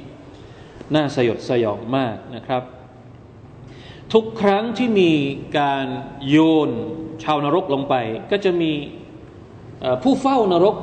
[0.94, 2.62] น่าสยดสยองมากนะครับ
[4.12, 5.12] ทุกครั้งที่มี
[5.58, 5.86] การ
[6.28, 6.36] โย
[6.68, 6.70] น
[7.24, 7.94] ชาวนรกลงไป
[8.30, 8.72] ก็จะมี
[10.02, 10.76] ผู้เฝ้านรก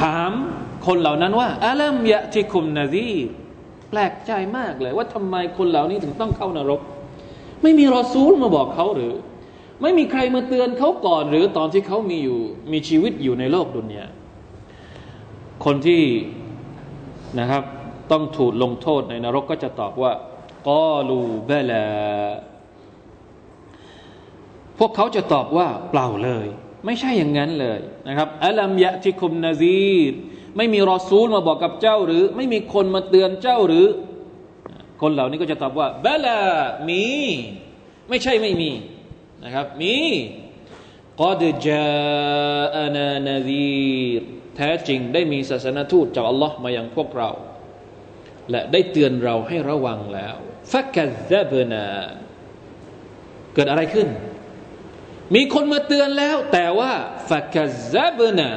[0.00, 0.30] ถาม
[0.86, 3.10] คนเหล่านั้นว่าอาลัมยะทิคุมนาซี
[3.90, 6.80] แปลกใจมากเลย ว่าทำไมคนเหล่านี้ถึงต้องเข้านรก
[7.62, 9.12] ไม่มีรอซูลมาบอกเขาหรือ
[9.82, 12.38] ไม่มีใครมาเตือนเขาก่อน หรือตอนที่เขามีอยู่
[12.72, 14.06] มีชีวิตอยู่ในโลกดุนยา
[15.64, 16.02] คนที่
[17.38, 17.62] นะครับ
[18.10, 20.12] ต้องถูกลงโทษในนรกก็จะตอบว่า
[20.68, 21.86] กอลูเบลา
[24.78, 26.46] พวกเขาจะตอบว่าเปล่าเลย
[26.84, 30.12] ไม่ใช่อย่างนั้นเลยนะครับอัลัมยะทิคุมนาซีร
[30.56, 33.86] ไม่มีรอซูลมาบอกกับเจ้าหรือ ไม่มีคนมาเตือนเจ้าหรือ
[35.02, 36.38] คนเหล่านี้ก็จะตอบว่าบลา
[36.88, 37.06] มี
[38.08, 38.70] ไม่ใช่ไม่มี
[39.44, 39.96] นะครับมี
[41.20, 41.86] กอดจา
[42.76, 44.22] อานานาดีร
[44.56, 47.30] แท้จริงได้มีศาสนทูตจากอัลลอฮ์มาย่างพวกเรา
[48.50, 50.34] และได้เตือนเราให้ระวังแล้ว
[50.72, 51.84] ฟักกะซบนา
[53.54, 54.08] เกิดอะไรขึ้น
[55.35, 56.93] มีคนมาเตือนแล้ว แต่ว่า
[57.29, 58.49] ฟักกะซบนา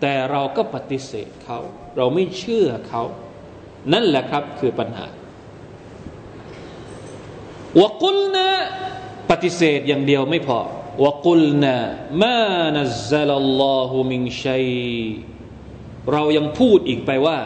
[0.00, 1.58] แต่เราก็ปฏิเสธเขา
[1.96, 3.02] เราไม่เชื่อเขา
[3.92, 5.06] นั่นแหละครับคือปัญหา
[7.80, 8.48] วกุลนะ
[9.30, 10.58] ปฏิเสธอย่างเดียวไม่พอ
[11.04, 11.76] วกุลนะ
[12.22, 12.40] มา
[12.74, 13.30] นัซซัล
[13.62, 14.68] ลอฮุมิงชัย
[16.12, 17.38] เรายังพูดอีกไปว่า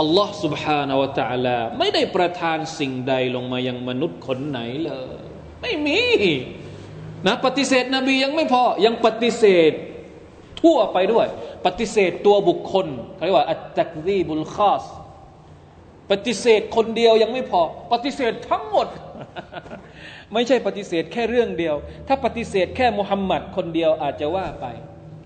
[0.00, 5.22] อัลลอฮ์ سبحانه และ تعالى ไม่ได้ประทานสิ่งใดลงมายังมนุษย์คนไหนเลย
[5.62, 6.00] ไม่มี
[7.25, 9.71] นะปฏิเสธนบียังไม่พอยังปฏิเสธ
[10.61, 11.27] ทั่วไปด้วย
[11.65, 14.83] ปฏิเสธตัวบุคคลเขาเรียกว่าอัตตักซีบุลคาส
[16.11, 17.61] ปฏิเสธคนเดียวยังไม่พอ
[17.93, 18.87] ปฏิเสธทั้งหมด
[20.33, 21.75] ไม่ใช่ปฏิเสธแค่เรื่องเดียว
[22.07, 24.65] ถ้าปฏิเสธแค่มุฮัมมัดคนเดียวอาจจะว่าไป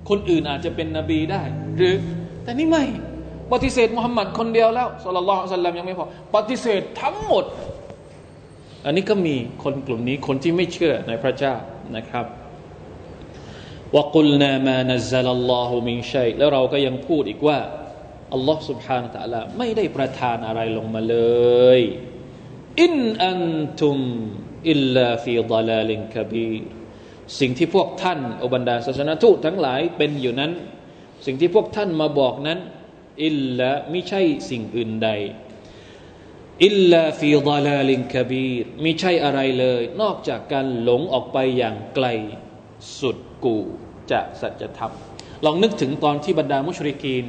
[0.10, 1.42] คนอื่นอาจจะเป็นนบีได้
[1.78, 1.96] หรือ
[2.44, 2.84] แต่นี่ไม่
[3.54, 7.46] ปฏิเสธมุฮัมมัดคนเดียวแล้วสุลลัลอฮุสัลลัมยังไม่พอ ปฏิเสธทั้งหมด
[8.86, 11.54] อันนี้ก็มีคนกลุ่มนี้คนที่ไม่เชื่อในพระเจ้า
[11.97, 12.27] นะครับ
[13.97, 17.59] วกุลนามานัซซัลลอฮุมินชัยแล้วเราก็ยังพูดอีกว่า
[18.35, 21.17] อัลลอฮ์ سبحانه และ تعالى ไม่ได้ประทานอะไรลงมาเล
[21.79, 21.81] ย
[22.83, 22.95] อิน
[23.27, 23.41] อัน
[23.81, 23.99] ตุม
[24.71, 26.53] อิลลาฟีดลาลินคบี
[27.41, 30.53] สิ่งที่พวกท่านอบรรดาศาสนทูตทั้งหลายเป็นอยู่นั้น
[31.27, 32.59] สิ่งที่พวกท่านมาบอกนั้น
[33.25, 35.11] อิลลาไม่ใช่สิ่งอื่นใด
[36.66, 42.08] อิลลาฟีดลาลินคบีรม่ใช่อะไรเลย นอกจากการหลงออกไปอย่างไกล
[43.00, 43.58] สุดกู
[44.12, 44.94] จะสัจธรรม
[45.46, 47.26] ลองนึกถึงตอนที่บรรดามุชริกีน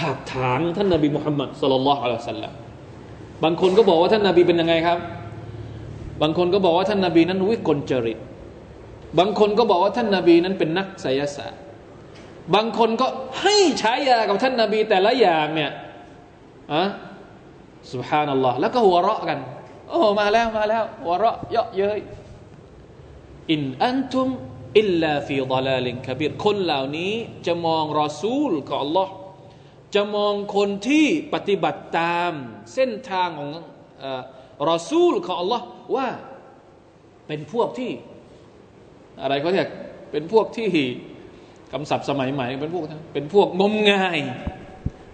[0.00, 2.52] ถากถางท่านนาบีมุฮัมมัดสุลลัลลอฮุอะลัยฮิสัลลัม
[3.44, 4.98] บางคนก็บอกว่าท่านนาบีเป็นยังไงครับ
[6.22, 8.18] บางคนก็บอกว่าท่านนาบีนั้นวิกลจริต
[9.18, 11.60] บางคนก็บอกว่าท่านนาบีนั้นเป็นนักไสยศาสตร์
[12.54, 13.06] บางคนก็
[13.42, 15.70] ให้ใช้ยากับท่านนาบีแต่ละอย่างเนี่ย
[16.72, 16.82] อะ
[17.92, 19.38] سبحان الله แล้วก็หัวเราะกัน
[19.88, 22.00] โอ้มาแล้วมาแล้ว หัวเราะเยอะเย้ย
[23.50, 24.28] อินอันตุม
[24.78, 27.12] อิลลาฟีดลาลินคบีรคนเหล่านี้
[27.46, 29.08] จะมองรอซูลของ อัลลอฮ์
[29.94, 32.32] จะมองคนที่ปฏิบัติตาม
[32.74, 33.50] เส้นทางของ
[34.70, 35.60] รอซูลของ Allah
[35.96, 36.08] ว่า
[37.26, 37.90] เป็นพวกที่
[39.22, 39.68] อะไรเขาเรียก
[40.10, 40.68] เป็นพวกที่
[41.72, 44.18] คำศัพท์สมัยใหม่เป็นพวกเป็นพวกงมงาย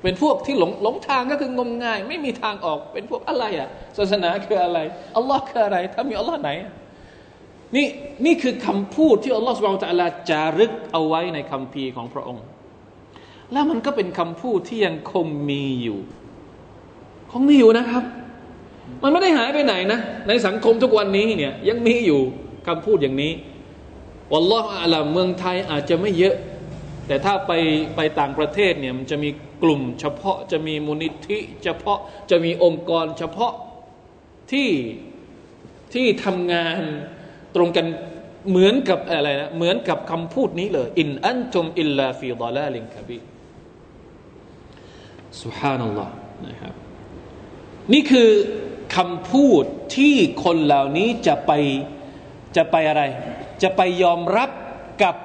[0.02, 4.78] เป็นพวกที่หลงหลงทางก็คืองมงาย ไม่มีทางออกเป็นพวกอะไรอะ ศาสนาคืออะไร
[5.16, 6.50] อัลลอฮ์คืออะไร ถ้ามีอัลลอฮ์ไหน
[7.76, 7.86] นี่
[8.24, 12.44] นี่คือคำพูดที่อัลลอฮฺสุบไบร์ตะลาจารึกเอาไว้ในคำพีของพระองค์
[13.52, 15.98] แล้วมันก็เป็นคำพูดที่ยังคงมีอยู่
[17.30, 18.04] คงมีอยู่นะครับ
[19.02, 22.20] มันไม่ได้หายไปไหนนะ ในสังคมทุกวันนี้เนี่ยยังมีอยู่
[22.66, 23.32] คำพูดอย่างนี้
[24.32, 26.34] والله أعلم เมืองไทยอาจจะไม่เยอะ
[27.06, 27.52] แต่ถ้าไป
[27.96, 29.30] ไปต่างประเทศเนี่ยมันจะมี
[29.62, 31.98] กลุ่มเฉพาะจะมีมูลนิธิเฉพาะ
[32.30, 33.52] จะมีองค์กรเฉพาะ
[34.52, 34.70] ที่
[35.94, 36.80] ที่ทำงาน
[37.54, 37.86] ตรงกัน
[38.50, 43.18] เหมือนกับอะไรนะเหมือนกับคำพูดนี้เลยإن أنتم إلا في ضلال كبير
[45.42, 46.14] สุฮานัลลอฮ์
[46.48, 46.74] นะครับ
[47.92, 48.30] นี่คือ
[48.96, 49.64] คำพูด
[49.96, 51.52] ที่คนเหล่านี้จะไป
[52.56, 53.02] จะไปอะไร
[53.62, 54.50] จะไปยอมรับ
[55.02, 55.16] กับ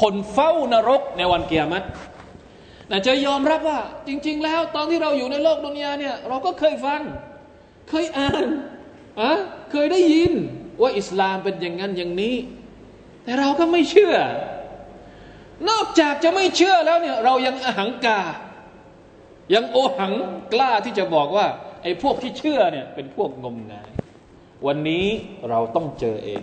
[0.00, 1.86] คนเฝ้านรกในวันเกียรติ
[2.90, 7.00] นะจะยอมรับว่า จริง ๆ แล้วตอนที่เราอยู่ในโลกดุนยาเนี่ยเราก็เคยฟัง
[7.88, 8.46] เคยอ่าน
[9.20, 9.32] อะ
[9.70, 10.32] เคยได้ยิน
[10.80, 12.36] ว่าอิสลามเป็นอย่างนั้นอย่างนี้
[13.24, 14.14] แต่เราก็ไม่เชื่อ
[15.68, 18.20] นอกจากจะไม่เชื่อแล้วเนี่ยเรายังอหังกา
[19.54, 20.12] ยังโอหัง
[20.52, 21.46] กล้าที่จะบอกว่า
[21.82, 23.90] ไอ้พวกที่เชื่อเนี่ยเป็นพวกงมงาย
[24.66, 25.06] วันนี้
[25.50, 26.42] เราต้องเจอเอง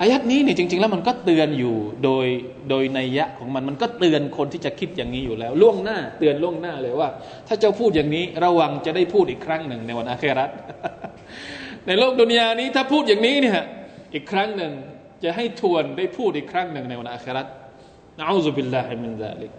[0.00, 2.26] อายัดนี้เนี่ยจริง ๆ แล้วมันก็เตือนอยู่โดย
[2.70, 7.08] โดยในยยะของมันมันก็เตือนคนที่จะคิดอย่างนี้อยู่แล้ว ล่วงหน้า เตือนล่วงหน้าเลยว่า
[7.48, 10.50] ถ้าเจ้าพูดอย่างนี้ระวังจะได้พูดอีกครั้งหนึ่งในวันอาคราต
[11.86, 13.60] ในโลกดุนยานี้ถ้าพูดอย่างนี้เนี่ย
[14.14, 14.72] อีกครั้งหนึ่ง
[15.24, 17.46] จะให้ทวนได้พูดอีกครั้งหนึ่งในวันอาคราต
[18.18, 19.52] นะอูซุบิลลาฮิมินซาลิก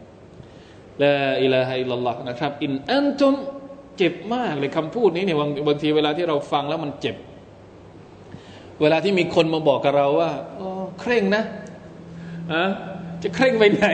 [1.04, 3.36] ลาอิลาฮะอิลลัลลอฮ์นะครับอินอันตุม
[3.98, 7.16] เจ็บมากเลยคำพูดนี้เนี่ยบางบางทีเวลาที่เราฟังแล้วมันเจ็บ
[8.84, 10.32] เวลาที่มีคนมาบอกกับเราว่า
[11.00, 11.44] เคร่งนะ
[12.54, 12.64] อะ
[13.24, 13.86] จะเคร่งไปไหน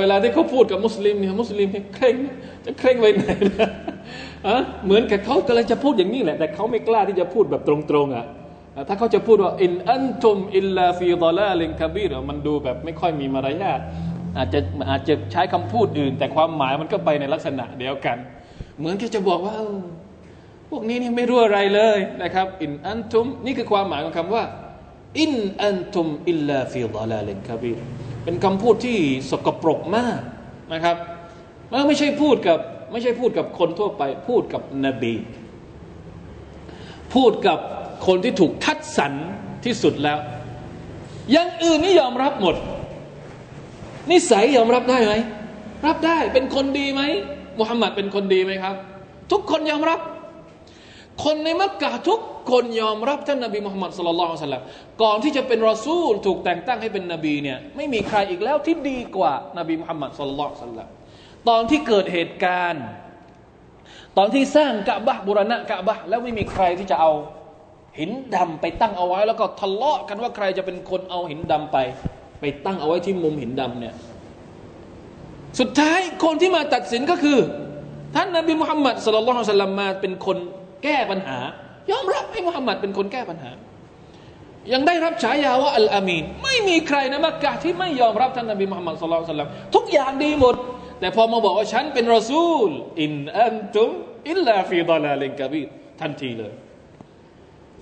[0.00, 2.16] เวลาที่เขาพูดกับมุสลิมเนี่ยมุสลิมเคร่ง
[2.64, 3.28] จะเคร่งไปไหน
[3.60, 7.74] นะเหมือนกับเขากำลังจะพูดอย่างนี้แหละ แต่เขาไม่กล้าที่จะพูดแบบตร
[8.04, 8.26] งๆอะ
[8.88, 13.80] ถ้าเขาจะพูดว่าإن أنتم إلا في ضلال كبير มันดูแบบไม่ค่อยมีมารยาท
[14.36, 18.16] อาจจะอาจจะใช้คำพูดอื่น แต่ความหมายมันก็ไปในลักษณะเดียวกัน
[18.78, 19.54] เหมือนที่จะบอกว่า
[20.70, 24.44] พวกนี้นี่ไม่รู้อะไรเลยนะครับ إن أنتم นี่คือความหมายของคำว่า
[25.18, 27.78] إن أنتم إلا في ضلال كبير
[28.24, 28.98] เป็นคำพูดที่
[29.30, 30.20] สกปรกมาก
[30.72, 30.96] นะครับ
[31.70, 32.58] มันไม่ใช่พูดกับ
[32.92, 35.14] ไม่ใช่พูดกับคนทั่วไป พูดกับนบี
[37.14, 37.58] พูดกับ
[38.06, 39.12] คนที่ถูกคัดสรร
[39.64, 40.18] ที่สุดแล้ว
[41.36, 42.56] ยังอื่นนี่ยอมรับหมด
[44.10, 45.14] นิสัยยอมรับได้ไหม
[45.86, 47.02] รับได้เป็นคนดีไหม
[47.58, 48.76] มุฮัมมัดเป็นคนดีไหมครับ
[49.32, 50.00] ทุกคนยอมรับ
[51.24, 54.64] คนในมักกะทุกคนยอมรับท่านนบีมุฮัมมัดสุลลัลลสัลลัม
[55.02, 60.88] ก่อนที่จะเป็นรอซูลถูกแต่งตั้งให้เป็นนบีเนี่ยไม่มีใครอีกแล้วที่ดีกว่านบีมุฮัมมัดสุลลัลสัลลัม
[61.48, 62.84] ตอนที่เกิดเหตุการณ์
[64.16, 67.10] ตอนที่สร้างกะบะบุรณะกะบะแล้วไม่มีใครที่จะเอา
[67.98, 71.76] หินดำไปตั้งเอาไว้ แล้วก็ทะเลาะกันว่าใครจะเป็นคนเอาหินดำไป
[72.40, 73.94] ไปตั้งเอาไว้ที่มุมหินดำเนี่ย
[75.60, 77.38] สุดท้ายคนที่มาตัดสินก็คือ
[78.14, 80.38] ท่านนบีมุฮัมมัดสุลลัลสลัมมาเป็นคน
[80.84, 81.38] แก้ปัญหา
[81.90, 83.50] ยอมรับให้มุฮัมมัดเป็นคนแก้ปัญหา
[84.72, 90.54] ยังได้รับฉายาว่าอัลอามีน ไม่มีใครในมักกะที่ไม่ยอมรับท่านนบีมุฮัมมัดصلى الله عليه وسلم ทุกอย่างดีหมด
[91.00, 92.68] แต่พอมาบอกว่าฉันเป็นรอซูล
[93.02, 93.12] إن
[93.42, 93.90] أنتم
[94.30, 95.62] إلا في ضلال كبير
[96.00, 96.52] ทันทีเลย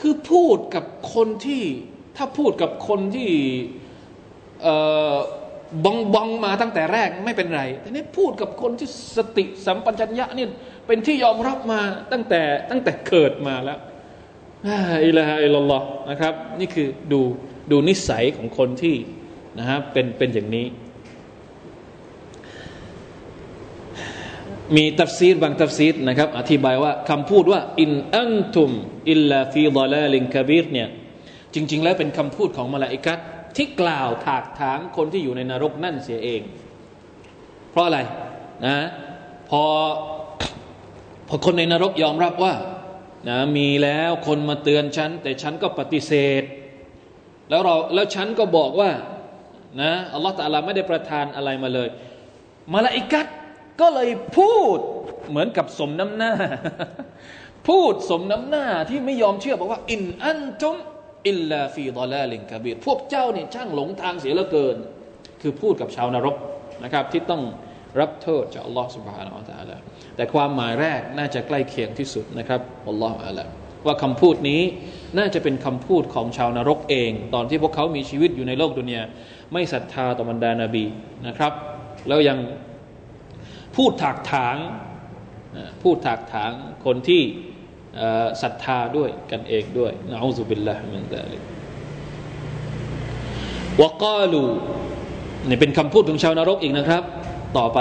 [0.01, 1.65] คือพูดกับคนที่
[2.17, 3.31] ถ้าพูดกับคนที่
[5.85, 10.47] บ๊องบ๊องมาตั้งแต่แรกไม่เป็นไร แต่นี่พูดกับคนที่สติสัมปชัญญะนี่
[10.87, 11.81] เป็นที่ยอมรับมา
[12.13, 13.79] ตั้งแต่ตั้งแต่เกิดมาแล้ว
[15.07, 17.21] لا إله إلا الله นะครับ นี่คือดู
[17.71, 18.97] ดูนิสัยของคนที่
[19.59, 20.67] นะครับเป็นเป็นอย่างนี้
[24.77, 28.71] มีตัฟซีรบางตัฟซีรนะครับ อธิบายว่าคำพูดว่า إن أنتم
[29.11, 30.89] إلا في ضلال كبير เนี่ย
[31.55, 33.19] จริง ๆ แล้วเป็นคำพูดของมาลาอิกัต
[33.57, 36.43] ที่กล่าวถากถางคนที่อยู่ในนรกนั่นเสียเอง
[37.71, 37.99] เพราะอะไร
[38.67, 38.77] นะ
[39.51, 39.63] พอ
[41.29, 42.55] พอคนในนรกยอมรับว่า
[43.29, 46.43] นะมีแล้วคนมาเตือนฉัน แต่ฉันก็ปฏิเสธ
[47.51, 48.91] แล้วเราแล้วฉันก็บอกว่า
[49.81, 51.89] นะอัลลอฮฺตาลาไม่ได้ประทานอะไรมาเลย
[52.75, 53.27] มาลาอิกัต
[53.81, 54.79] ก็เลยพูด
[55.31, 56.33] เหมือนกับสมน้ำหน้า
[57.69, 60.75] พูดสมน้ำหน้าที่ไม่ยอมเชื่อบอกว่า อินอันตุม
[61.29, 64.77] อิลลาฟีดอลาลิงกาบีพวกเจ้าเนี่ยช่างหลงทางเสียเหลือเกิน
[65.41, 66.37] คือพูดกับชาวนรก
[66.85, 67.43] นะครับ ที่ต้อง
[68.01, 69.83] รับโทษจากอัลลอฮฺสุบฮานาอัลลอฮฺ
[70.17, 73.47] แต่ความหมายแรกน่าจะใกล้เคียงที่สุดนะครับอัลลอฮฺอัลลอฮ
[73.87, 74.63] ว่าคำพูดนี้
[75.19, 79.03] น่าจะเป็นคำพูดของชาวนรกเอง ตอนที่พวกเขามีชีวิตอยู่ในโลกดุนยา
[79.53, 80.85] ไม่ศรัทธาต่อบรรดานาบี
[81.27, 81.53] นะครับ
[82.09, 82.39] แล้วยัง
[83.77, 84.57] พูดถากถาง
[85.83, 86.51] พูดถากถาง
[86.85, 87.23] คนที่
[88.43, 91.43] ศรัทธาด้วยกันเองด้วยนะอูซุบิลลาฮิมินซาลิก
[93.83, 94.43] วะกาลู
[95.49, 97.03] นี่เป็นคำพูดของชาวนรกอีกนะครับ
[97.59, 97.79] ต่อไป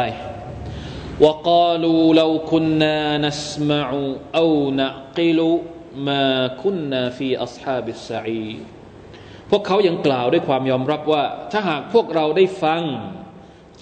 [1.21, 3.89] وقالوا لو كنا نسمع
[4.35, 5.41] أو نعقل
[6.09, 8.61] ما كنا في أصحاب السعير
[9.51, 12.83] พวกเขายังกล่าวด้วยความยอมรับว่า ถ้าหากพวกเราได้ฟัง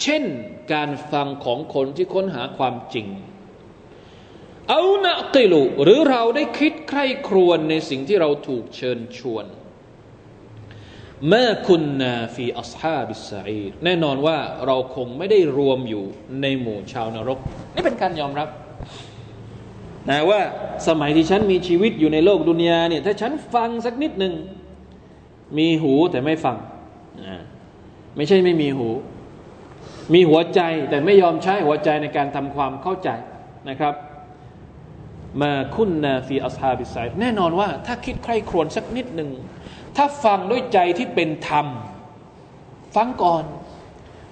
[0.02, 0.24] เช่น
[0.72, 3.06] การฟังของคนที่ค้นหาความจริง
[4.68, 9.58] เอานะกิลุหรือเราได้คิดใคร่ครวญในสิ่งที่เราถูกเชิญชวนเ
[11.31, 16.03] มื่อคุณนาฟีอัสฮาบิสซาอีแน่นอนว่าเราคงไม่ได้รวมอยู่
[16.41, 17.39] ในหมู่ชาวนรก
[17.73, 18.47] นี่เป็นการยอมรับ
[20.09, 20.41] นะว่า
[20.87, 24.33] สมัยที่ฉันมีชีวิตอยู่ในโลกดุนยาเนี่ยถ้าฉันฟังสักนิดหนึ่ง
[25.57, 26.57] มีหูแต่ไม่ฟัง
[28.15, 28.89] ไม่ใช่ไม่มีหู
[30.13, 33.09] มีหัวใจแต่ไม่ยอมใช้หัวใจในการทำความเข้าใจ
[33.69, 33.93] นะครับ
[35.41, 39.29] มาคุณนาฟีอัสฮาบิสไซแน่นอนว่าถ้าคิดใครครวญสักนิดหนึ่ง
[39.97, 41.67] ถ้าฟังด้วยใจที่เป็นธรรม
[42.95, 43.43] ฟังก่อน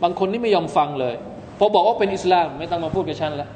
[0.04, 1.15] บางคนนี่ไม่ยอมฟังเลย
[1.60, 3.50] พอบอกว่าเป็นอิสลาม ไม่ต้องมาพูดกับฉันแล้ว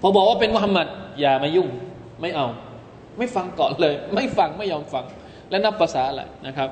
[0.00, 0.86] พอบอกว่าเป็นมุฮัมมัด
[1.20, 1.68] อย่ามายุ่ง
[2.20, 2.46] ไม่เอา
[3.18, 5.04] ไม่ฟังก่อนเลย ไม่ฟังไม่ยอมฟัง
[5.50, 6.68] และนับภาษาอะไรนะครับ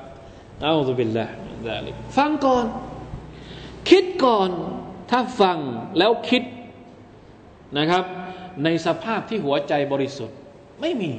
[0.61, 1.27] เอาตุบิลละ
[2.17, 2.65] ฟังก่อน
[3.89, 4.49] คิดก่อน
[5.11, 5.57] ถ้าฟัง
[5.97, 6.43] แล้วคิด
[7.77, 8.03] นะครับ
[8.63, 10.37] ในสภาพที่หัวใจบริสุทธิ์
[10.81, 11.11] ไม่มี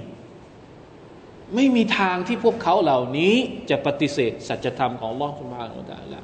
[1.54, 3.34] ไม่มีทางที่พวกเขาเหล่านี้
[3.70, 6.18] จะปฏิเสธสัจธรรมของลอสุภาอัลตะละ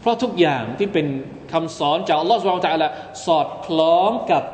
[0.00, 1.06] เพราะทุกอย่างที่เป็น
[1.52, 2.90] คำสอนจากลอสุภาอัลตะละ
[3.26, 4.44] สอดคล้องกับ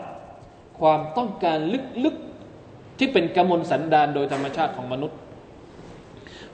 [0.80, 1.59] ความต้องการ
[2.04, 5.18] ลึกๆที่เป็นกำมลสันดานโดยธรรมชาติของมนุษย์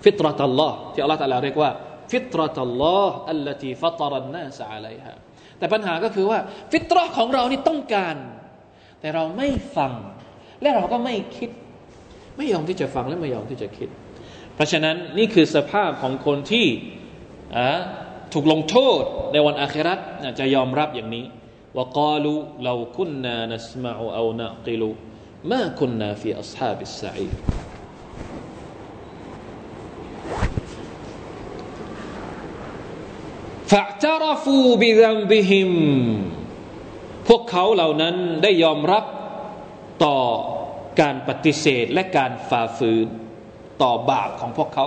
[0.02, 1.70] ฟิตรตัลลอฮ์ที่อัลลอฮฺตะลาเรียกว่า
[2.10, 5.14] ฟิตรตัลลอฮ์อัลลตีฟัตรันนาสอะลัยฮะ
[5.58, 6.38] แต่ปัญหาก็คือว่า
[6.72, 8.16] ฟิตรของเรานี่ต้องการ
[9.00, 9.92] แต่เราไม่ฟัง
[10.60, 11.50] และเราก็ไม่คิด
[12.36, 13.88] ไม่ยอมที่จะฟังและไม่ยอมที่จะคิด
[14.54, 16.66] เพราะฉะนั้นนี่คือสภาพของคนที่
[18.32, 19.98] ถูกลงโทษในวันอาคิรัต
[20.38, 21.24] จะยอมรับอย่างนี้
[21.76, 27.04] ว่าقالوا لو كنا نسمع أو نعقل ما كنا في أصحاب السعير
[33.70, 35.72] فاعترفواบิดัมบิฮิม
[37.28, 39.04] พวกเขาเหล่านั้นได้ยอมรับ
[40.04, 40.18] ต่อ
[41.00, 43.06] การปฏิเสธและการฝ่าฝืน
[43.82, 44.86] ต่อบาปของพวกเขา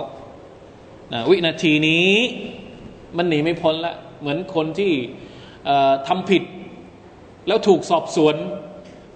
[1.12, 2.10] นะวินาทีนี้
[3.16, 4.92] มันหนีไม่พ้นละเหมือนคนที่
[6.08, 6.42] ทำผิด
[7.46, 8.34] แล้วถูกสอบสวน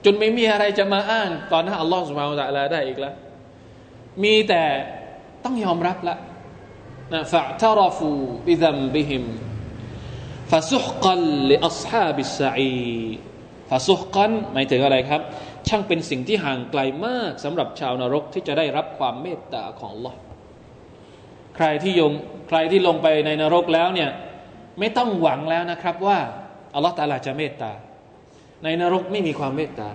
[0.05, 3.15] จนไม่มีอะไรจะมาอ้าง ตอนนั้นอัลลอฮฺสุบฮานตะลาได้อีกแล้ว
[4.23, 4.63] มีแต่
[5.45, 6.17] ต้องยอมรับละ
[7.13, 8.09] นะฟะทารฟู
[8.49, 9.25] บิดัมบิฮิม
[10.51, 12.75] ฟาซุฮกันลิอัศฮาบิสซาอี
[13.71, 15.21] ฟาซุฮกันหมายถึงอะไรครับ
[15.69, 20.13] ช่างเป็นสิ่งที่ห่างไกลมากสำหรับชาวนรกที่จะได้รับความเมตตาของลอ
[21.57, 22.13] ใครที่ยง
[22.49, 24.11] ใครที่ลงไปในนรกแล้วเนี่ย
[24.79, 26.19] ไม่ต้องหวังแล้วนะครับว่า
[26.75, 27.73] อัลลอฮฺตาลาจะเมตตา
[28.65, 29.89] ในนรกไม่มีความเมตตา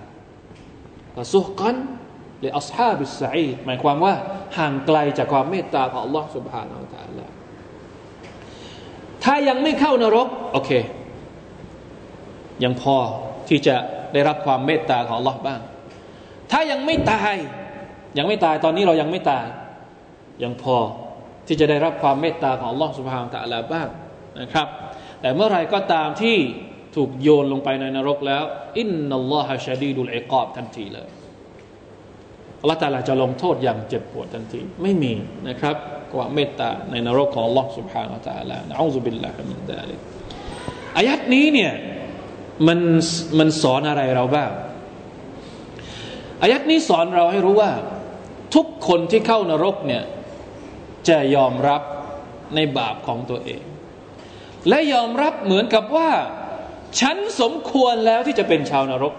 [1.34, 1.76] สุกัน
[2.40, 3.24] หรืออัลฮาบิสไซ
[3.64, 4.14] หมายความว่า
[4.58, 7.30] ห่างไกลจากความเมตตาของอัลลอฮฺสุบฮานาอัลลอฮฺ
[9.24, 10.70] ถ้ายังไม่เข้านรกโอเค
[12.64, 12.96] ยังพอ
[13.48, 13.76] ที่จะ
[14.13, 15.59] ได้รับความเมตตาของ Allah บ้าง
[16.51, 17.35] ถ้ายังไม่ตาย
[18.17, 19.45] ยังไม่ตายตอนนี้เรายังไม่ตาย
[20.43, 20.77] ยังพอ
[21.47, 23.87] ที่จะได้รับความเมตตาของ Allah สุบฮานตะลาบ้าง
[24.41, 24.67] นะครับ
[25.21, 26.37] แต่เมื่อไรก็ตามที่
[26.95, 28.43] ถูกโยนลงไปในนรกแล้ว
[28.79, 31.09] อินนัลลอฮะชาดีดุลอิกอบทันทีเลย
[32.61, 35.13] อัลลอฮฺตาลาจะลงโทษอย่างเจ็บปวดทันที ไม่มี
[35.49, 35.75] นะครับ
[36.13, 39.99] ความเมตตาในนรกของ Allah سبحانه และ تعالى นะอูซุบิลลาฮิมินซาลิก
[40.97, 41.71] อายัดนี้เนี่ย
[42.66, 42.78] มัน
[43.38, 44.50] มันสอนอะไรเราบ้าง
[46.42, 47.72] อายัดนี้สอนเราให้รู้ว่า
[48.54, 50.02] ทุกคนที่เข้านรกเนี่ย
[51.08, 51.82] จะยอมรับ
[52.54, 53.62] ในบาปของตัวเอง
[54.68, 56.10] และยอมรับเหมือนกับว่า
[57.00, 59.14] ฉันสมควรแล้วที่จะเป็นชาวนรก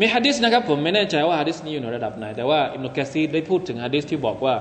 [0.00, 4.54] มีฮะดิษนะครับผมไม่แน่ใจว่าฮะดิษนี้อยู่ในระดับไหน แต่ว่าอิมนุกะซีได้พูดถึงฮะดิษที่บอกว่า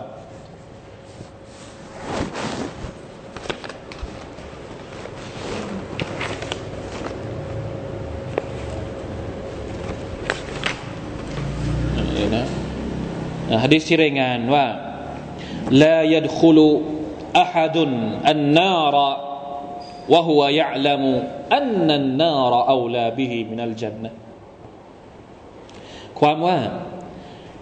[13.63, 14.67] ฮะดิษที่รายงานว่า
[15.83, 16.59] لا يدخل
[17.37, 17.77] أحد
[18.33, 18.97] النار
[20.13, 21.03] وهو يعلم
[21.59, 24.11] أن النار أولى به من الجنة
[26.21, 26.59] ความว่า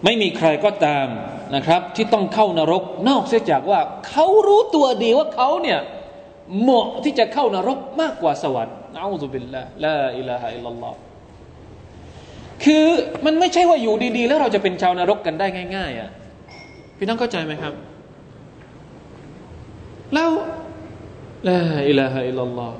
[0.04, 1.06] ไม่มีใครก็ตาม
[1.54, 5.80] นะครับ ที่ต้องเข้านรก นอกเสียจากว่าเขารู้ตัวดีว่าเขาเนี่ย
[6.60, 10.94] เหมาะที่จะเข้านรกมากกว่าสวรรค์นะอูซุบิลละลาอิลาฮะอิลลัลลอฮ
[12.63, 12.85] คือ
[13.25, 16.09] มันไม่ใช่ว่าอยู่ดี ๆ แล้วเราจะเป็นชาวนรกกันได้ง่าย ๆอะ
[16.97, 17.73] พี่น้องเข้าใจไหมครับ
[20.13, 20.29] แล้ว
[21.47, 22.75] ลาอิลาฮะอิลลัลลอฮ์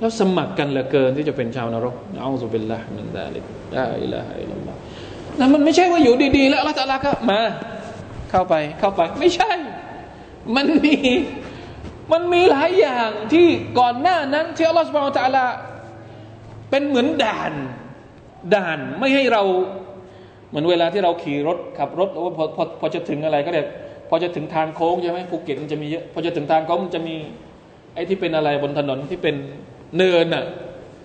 [0.00, 3.44] แล้วสมัครกันเหลือเกินที่จะเป็นชาวนรกเอาสุบิลละมินดาลิก
[3.76, 4.78] ลาอิลาฮะอิลลัลลอฮ์
[5.38, 7.40] แล้วมันไม่ใช่ว่าอยู่ดีๆ แล้วอัลลอฮฺก็มา
[8.30, 9.50] เข้าไปเข้าไป ไม่ใช่
[10.56, 10.96] มันมี
[12.12, 13.46] มันมีหลายอย่างที่
[13.78, 15.44] ก่อนหน้านั้นที่อัลลอฮฺสุบานตะลา
[16.70, 17.52] เป็นเหมือนด่าน
[18.54, 19.42] ด่านไม่ให้เรา
[20.48, 23.66] เหมือนเวลาที่เราขี่รถขับรถแล้วพอพอพอจะถึงอะไรก็เรียก
[24.08, 27.16] พอจะถึงทางโค้งใช่ไหมภูเก็ตมันจะมีเยอะพอจะถึงทางโค้งมันจะมี
[27.94, 29.34] ไอ้ที่เป็นอะไรบนถนนที่เป็น
[29.96, 30.44] เนินอะ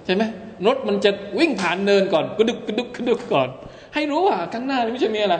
[0.05, 0.23] ใช่ไหม
[0.67, 3.49] รถมันจะวิ่งผ่านเนินก่อนกระดุกกระดุกกระดุกก่อน
[3.93, 5.35] ให้รู้ว่าข้างหน้านี่ไม่ใช่มีอะไร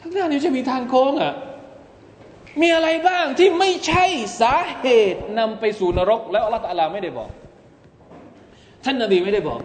[0.00, 1.32] ข้างหน้านี่จะมีทางโค้งอะ
[2.62, 4.04] มีอะไรบ้างที่ไม่ใช่
[4.40, 7.30] สาเหตุนำไปสู่นรก แล้วอัลลอฮฺไม่ได้บอก
[8.84, 9.60] ท่านนบีไม่ได้บอก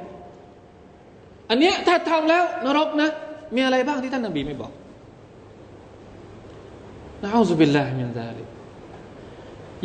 [1.51, 3.09] อันเนี้ยถ้าทำแล้วนรกนะ
[3.55, 4.71] มีอะไรบ้างที่ท่านนบีไม่บอก
[7.23, 8.43] นะอูซุบิลลาฮิมินซาลิ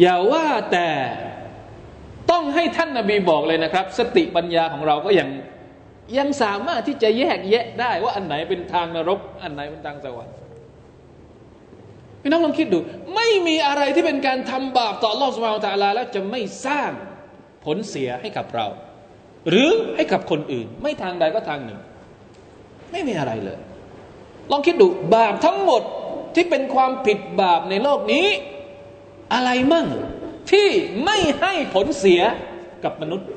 [0.01, 0.89] อย่าว่าแต่
[2.31, 5.29] ต้องให้ท่านนบีบอกเลยนะครับ สติปัญญาของเราก็ยัง
[6.19, 10.35] ยังสามารถที่จะแยกแยะได้ว่าอันไหนเป็นทางนรก อันไหนเป็นทางสวรรค์
[12.23, 12.79] พี่น้องลองคิดดู
[13.14, 16.91] ไม่มีอะไรที่เป็นการทำบาปต่อโลอสมาตาลาแล้วจะไม่สร้าง
[17.64, 18.67] ผลเสียให้กับเรา
[19.49, 21.79] หรือให้กับคนอื่น ไม่ทางใดก็ทางหนึ่ง
[22.93, 23.59] ไม่มีอะไรเลย
[24.51, 25.83] ลองคิดดูบาปทั้งหมด
[26.35, 28.27] ที่เป็นความผิดบาปในโลกนี้
[29.35, 29.87] อะไรมั่ง
[30.51, 30.69] ที่
[31.05, 32.21] ไม่ให้ผลเสีย
[32.85, 33.29] กับมนุษย์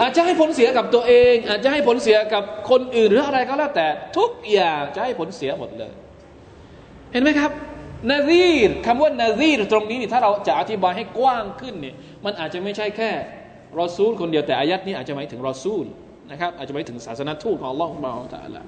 [0.00, 3.86] อาจจะให้ผลเสียกับตัวเอง อาจจะให้ผลเสียกับคนอื่นหรืออะไรก็แล้วแต่
[4.18, 5.92] ทุกอย่างจะให้ผลเสียหมดเลย
[7.12, 7.50] เห็นไหมครับ
[8.08, 11.94] นาซีรคำว่านาซีรตรงนี้นี่ถ้าเราจะอธิบายให้กว้างขึ้นเนี่ย
[12.24, 13.10] มันอาจจะไม่ใช่แค่
[13.80, 15.84] รอซูลคนเดียวแต่อายัดนี้อาจจะหมายถึงรอซูล
[16.30, 18.62] นะครับอาจจะหมายถึงศาสนาทูตของอัลลอฮฺของเราแต่ละ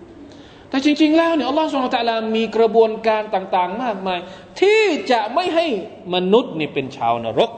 [0.68, 4.18] แต่จริง ๆ แล้วเนี่ยอัลลอฮฺสุลตาลามีกระบวนการต่าง ๆ มากมาย
[4.60, 5.66] ที่จะไม่ให้
[6.14, 7.50] มนุษย์นี่เป็นชาวนรก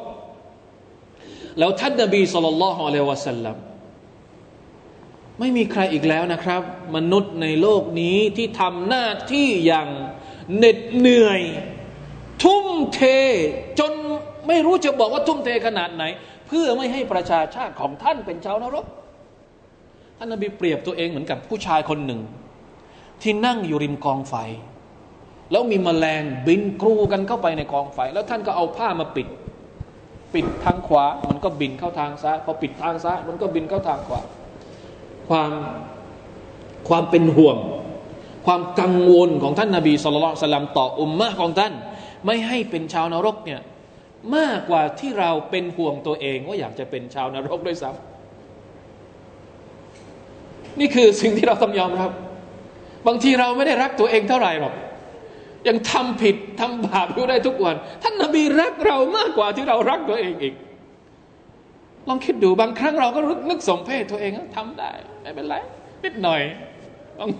[1.58, 3.56] แล้วท่านนบีสุลต่านละฮ์อะลัยวะสัลลัม
[5.38, 6.62] ไม่มีใครอีกแล้วนะครับ
[6.96, 9.88] มนุษย์ในโลกนี้ที่ทำหน้าที่อย่าง
[10.57, 11.40] เหน็ดเหนื่อย
[12.42, 13.01] ทุ่มเท
[13.78, 13.92] จน
[14.49, 16.05] ไม่รู้จะบอกว่าทุ่มเทขนาดไหน
[16.47, 18.86] เพื่อไม่ให้ประชาชาติของท่านเป็นชาวนรก
[20.18, 22.20] ท่านนบีเปรียบตัวเองเหมือนกับผู้ชายคนหนึ่ง
[23.22, 24.34] ที่นั่งอยู่ริมกองไฟ
[25.51, 29.26] แล้วมีมแมลงบินกรูกันเข้าไปในกองไฟ แล้วท่านก็เอาผ้ามาปิด
[30.34, 34.20] ปิดทางขวา มันก็บินเข้าทางซ้ายพอปิดทางซ้ายมันก็บินเข้าทางขวา
[35.28, 35.53] ความ
[36.88, 37.57] ความเป็นห่วง
[38.47, 41.72] ความกังวลของท่านนาบีสุลต่านต่ออุมมะของท่าน
[42.26, 43.61] ไม่ให้เป็นชาวนรกเนี่ย
[44.36, 48.01] มากกว่าที่เราเป็นห่วงตัวเองว่าอยากจะเป็นชาวนรกด้วยซ้ำ
[50.80, 52.11] นี่คือสิ่งที่เราต้องยอมรับ
[53.07, 54.74] บางทีเราไม่ได้รักตัวเองเท่าไหร่หรอก
[55.68, 60.55] ยังทำผิดทำบาปอยู่ได้ทุกวัน ท่านนบีรักเรามากกว่าที่เรารักตัวเองอีก
[62.09, 64.90] ลองคิดดูบางครั้งเราก็รึกนึกสมเพศตัวเองทำได้
[65.22, 65.57] ไม่เป็นไร
[66.05, 66.42] นิดหน่อย
[67.20, 67.30] ต้อง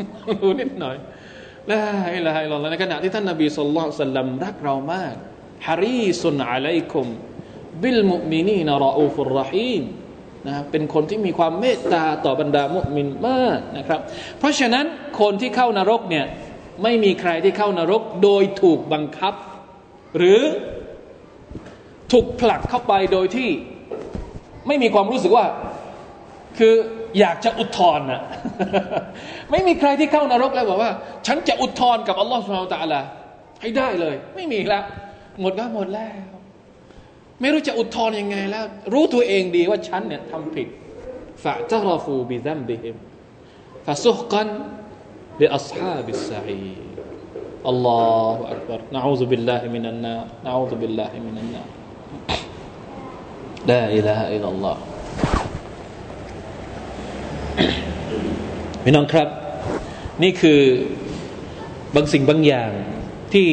[0.41, 0.97] ดูนิดหน่อย
[1.71, 1.81] ละ
[2.15, 5.15] อิละอิลลอฮในขณะที่ท่านนบีสุลต่านสัลลัมรักเรามาก
[5.67, 7.07] ฮารีสุนอะลัยคุม
[7.83, 9.83] บิลมุมินีนรออูฟุรรหีม
[10.47, 14.01] นะเป็นคนที่มีความเมตตาต่อบรรดามุมินมากนะครับ
[14.39, 14.85] เพราะฉะนั้น
[15.21, 16.27] คนที่เข้านรกเนี่ย
[16.83, 19.35] ไม่มีใครที่เข้านรกโดยถูกบังคับ
[20.19, 20.41] หรือ
[22.13, 23.51] ถูกผลักเข้าไปโดยที่
[24.67, 25.47] ไม่มีความรู้สึกว่า
[26.59, 26.75] คือ
[27.19, 28.21] อยากจะอุทธรณ์นะ
[29.51, 30.93] ไม่มีใครที่เข้านรกแล้วบอกว่า
[31.27, 33.03] ฉันจะอุทธรณ์กับอัลลอฮฺสุบฮานตะ
[33.61, 34.85] ให้ได้เลย ไม่มีแล้ว
[35.41, 36.17] หมดก็หมดแล้ว
[37.41, 40.69] ไม่รู้จะอุทธรณ์ยังไงแล้ว รู้ตัวเองดีว่าฉันเนี่ยทำผิด
[41.45, 54.19] فاعترفوا بذنبهم فسحقا لأصحاب السعير الله أكبر نعوذ بالله من النار نعوذ بالله من النار لا
[54.19, 54.81] إله إلا الله
[58.83, 59.29] พี่น้องครับ
[60.23, 60.61] นี่คือ
[61.95, 62.71] บางสิ่งบางอย่าง
[63.35, 63.49] ที่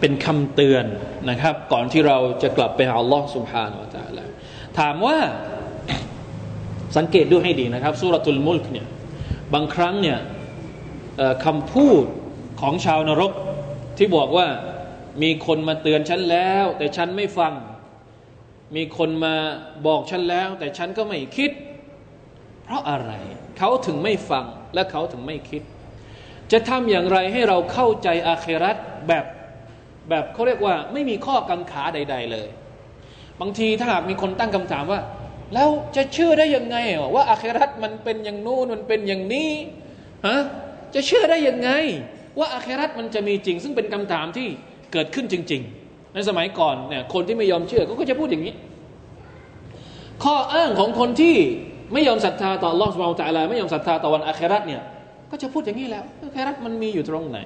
[0.00, 0.84] เป็นคำเตือน
[1.30, 4.30] นะครับ ก่อนที่เราจะกลับไปหาอัลลอฮ์ سبحانهัลลอฮ์
[4.78, 5.18] ถามว่า
[6.96, 8.86] สังเกตดูให้ดีนะครับสุรทุลมุลกเนี่ย
[9.54, 10.18] บางครั้งเนี่ย
[11.44, 12.04] คำพูด
[12.60, 13.32] ของชาวนรก
[13.98, 14.46] ที่บอกว่า
[15.22, 17.54] มีคนมาเตือนฉันแล้ว แต่ฉันไม่ฟัง
[18.76, 19.34] มีคนมา
[19.86, 21.50] บอกฉันแล้ว แต่ฉันก็ไม่คิด
[22.72, 23.12] ราะอะไร
[23.58, 24.44] เขาถึงไม่ฟัง
[24.74, 25.62] และเขาถึงไม่คิด
[26.52, 28.76] จะทำอย่างไรให้เราเข้าใจอาเครัต
[29.08, 29.24] แบบ
[30.08, 32.48] แบบเขาเรียกว่าไม่มีข้อกังขาใด ๆ เลย
[33.40, 35.00] บางทีถ้าหากมีคนตั้งคำถามว่า
[35.54, 36.76] แล้วจะเชื่อได้ยังไง
[37.14, 39.50] ว่าอาเครัตมันเป็นอย่างนู้นมันเป็นอย่างนี้
[40.26, 40.38] ฮะ
[40.94, 41.70] จะเชื่อได้ยังไง
[42.38, 44.48] ว่าอาเครัตมันจะมีจริง ซึ่งเป็นคำถามที่
[44.92, 48.54] เกิดขึ้นจริง ๆ ในสมัยก่อนเนี่ยคนที่ไม่ยอมเชื่อก็จะพูดอย่างนี้
[50.24, 51.36] ข้ออ้างของคนที่
[51.92, 54.82] ไม่ยอมศรัทธาต่อลอสมาตาลาไม่ยอมศรัทธาต่อวันอาเครัตเนี่ย
[55.30, 57.38] ก็จะพูดอย่างนี้แล้วอาเครัตมันมีอยู่ตรงไหน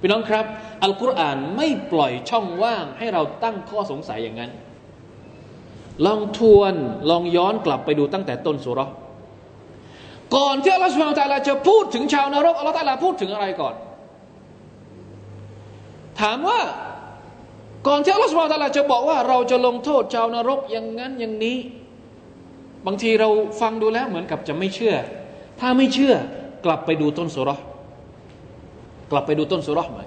[0.00, 0.44] พี่น้องครับ
[0.84, 4.50] อัลกุรอานไม่ปล่อยช่องว่างให้เราตั้งข้อสงสัยอย่างนั้น
[6.06, 6.74] ลองทวน
[7.10, 8.80] ลองย้อนกลับไปดูตั้งแต่ต้นสุร
[10.36, 13.74] ก่อนที่อัลลอฮฺสุบฮานตะลาจะพูดถึงชาวนรกอัลลอฮฺตะลาพูดถึงอะไรก่อน
[16.20, 16.60] ถามว่า
[17.88, 21.58] ก่อนที่อัลลอฮฺสุบฮานตะลาจะบอกว่าเราจะลงโทษชาวนรกอย่างนั้นอย่างนี้
[22.86, 23.28] บางทีเรา
[23.60, 24.94] ฟังดูแล้วเหมือนกับจะไม่เชื่อ
[25.60, 26.14] ถ้าไม่เชื่อ
[26.64, 27.50] กลับไปดูต้นสุร
[29.10, 30.04] กลับไปดูต้นสุรใหม่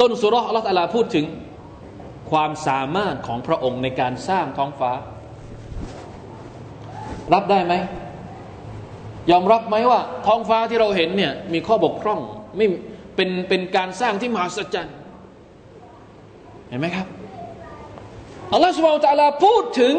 [0.00, 1.24] ต้นสุรอัลลอฮฺลาพูดถึง
[2.30, 4.92] ความสามารถของพระองค์ในการสร้างท้องฟ้า
[7.34, 7.74] รับได้ไหม
[9.30, 12.20] ยอมรับไหมว่า ท้องฟ้าที่เราเห็นเนี่ยมีข้อบกพร่อง
[12.56, 12.66] ไม่
[13.16, 14.96] เป็นเป็นการสร้างที่มหัศจรรย์
[16.68, 17.06] เห็นไหมครับ
[18.52, 19.94] อัลลอฮฺสุบไบร์ตะลาพูดถึง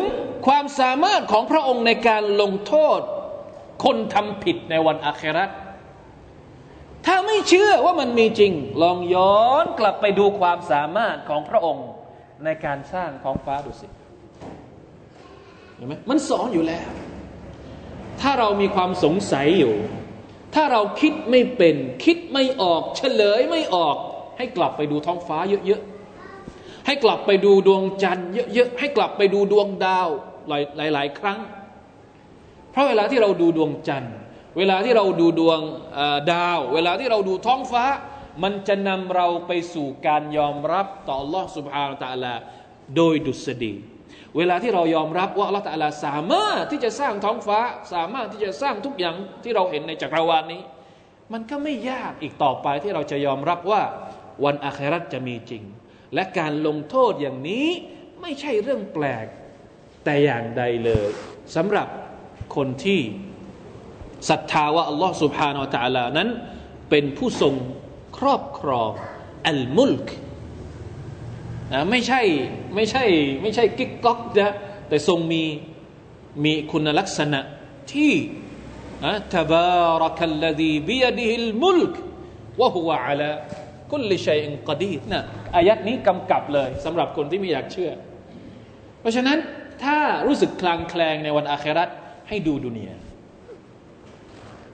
[0.46, 3.00] ความสามารถของพระองค์ในการลงโทษ
[3.84, 5.46] คนทำผิดในวันอาครา
[7.06, 11.88] ถ้าไม่เชื่อว่ามันมีจริง ลองย้อนกลับไปดูความสามารถของพระองค์
[12.44, 13.88] ในการสร้างท้องฟ้าดูสิ
[15.76, 16.88] เห็นไหมมันสอนอยู่แล้ว
[18.22, 19.76] ถ้าเรามีความสงสัยอยู่
[20.56, 21.76] ถ้าเราคิดไม่เป็น
[22.06, 23.96] คิดไม่ออก เฉลยไม่ออก
[24.38, 25.38] ให้กลับไปดูท้องฟ้า
[25.68, 30.10] เยอะๆให้กลับไปดูดวงจันทร์เยอะๆให้กลับไปดูดวงดาว
[30.79, 31.39] หลายๆ ครั้ง
[32.73, 34.15] เพราะเวลาที่เราดูดวงจันทร์
[34.59, 35.61] เวลาที่เราดูดวง
[36.33, 37.85] ดาว เวลาที่เราดูท้องฟ้า
[38.43, 42.35] มันจะนำเราไปสู่การยอมรับต่อ Allah سبحانه และ تعالى
[42.97, 43.75] โดยดุษฎี
[44.37, 47.61] เวลาที่เรายอมรับว่า Allah تعالى สามารถที่จะสร้างท้องฟ้า
[47.95, 50.63] สามารถที่จะสร้างทุกอย่างที่เราเห็นในจักรวาลนี้
[51.33, 53.83] มันก็ไม่ยากอีกต่อไปที่เราจะยอมรับว่า
[54.45, 55.63] วันอาคราตจะมีจริง
[56.15, 57.69] และการลงโทษอย่างนี้
[58.21, 59.27] ไม่ใช่เรื่องแปลก
[60.04, 61.10] แต่อย่างใดเลย
[61.56, 61.88] สำหรับ
[62.56, 63.00] คนที่
[64.30, 66.30] ศรัทธาว่าอัลลอฮ์สุบฮานาอัลลอฮ์นั้น
[66.90, 67.54] เป็นผู้ทรง
[68.18, 68.92] ครอบครอง
[69.48, 70.08] อัลมุลก
[71.74, 72.22] นะไม่ใช่
[72.76, 73.04] ไม่ใช่
[73.42, 74.54] ไม่ใช่กิ๊กก๊อกนะ
[74.88, 75.44] แต่ทรงมี
[76.44, 77.40] มีคุณลักษณะ
[77.94, 78.14] ที่
[79.06, 81.94] นะทบารักัลลดีบียดิฮิลมุลก
[82.62, 83.32] วะฮุวะอัลา
[83.92, 85.20] คุลิชัยอิงกดีนะ
[85.56, 87.92] อายัดนี้กำกับเลยสำหรับคนที่ไม่อยากเชื่อ
[89.00, 89.38] เพราะฉะนั้น
[89.84, 89.98] ถ้า
[90.28, 91.90] รู้สึกคลางแคลงในวันอาคราต
[92.30, 92.92] ให้ดูดุเนีย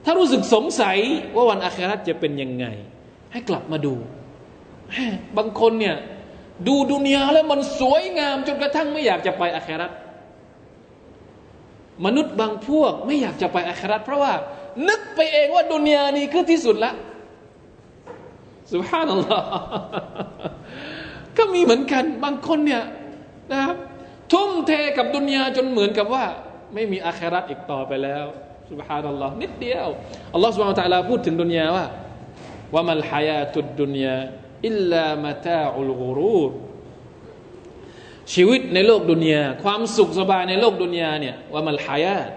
[0.04, 0.98] ถ้ารู้สึกสงสัย
[1.36, 2.66] ว่าวันอาคราตจะเป็นยังไง
[3.32, 3.94] ให้กลับมาดู
[5.36, 5.96] บางคนเนี่ย
[6.68, 9.92] ดูดุเนียแล้วมันสวยงามจนกระทั่งไม่อยากจะไปอาคราต
[12.06, 14.32] มนุษย์บางพวกไม่อยากจะไปอาคราตเพราะว่า
[14.88, 16.92] นึกไปเองว่าดุเนียนี้คือที่สุดละ
[18.70, 19.46] สุภาพนัลลอฮ์
[21.38, 22.82] ก็มีเหมือนกันบางคนเนี่ย
[23.52, 23.76] นะครับ
[24.32, 26.24] ทุ่มเทกับดุนยาจนเหมือนกับว่า
[26.74, 28.24] ไม่มีอาคราตอีกต่อไปแล้ว
[28.70, 29.88] สุบฮานัลลอฮ์นิดเดียว
[30.34, 31.86] อัลลอฮ์สุบฮานะตะลาพูดถึงดุนยาว่า
[32.74, 34.16] ว่ามัลฮายาตุดดุนยา
[34.66, 36.50] อิลลามะตาอุลกุรูร
[38.34, 42.30] ชีวิตในโลกดุนยาความสุขสบายในโลกดุนยาเนี่ยว่ามัลฮายาต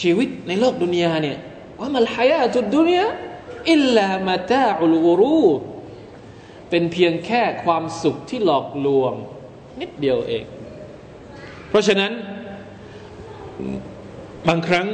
[0.00, 1.38] ชีวิตในโลกดุนยาเนี่ย
[1.80, 3.06] ว่ามัลฮายาตุดดุนยา
[3.72, 5.60] อิลลามะตาอุลกุรูร
[6.70, 9.14] เป็นเพียงแค่ความสุขที่หลอกลวง
[9.80, 10.44] นิดเดียวเอง
[11.70, 12.12] เพราะฉะนั้น
[14.48, 14.86] บางครั้ง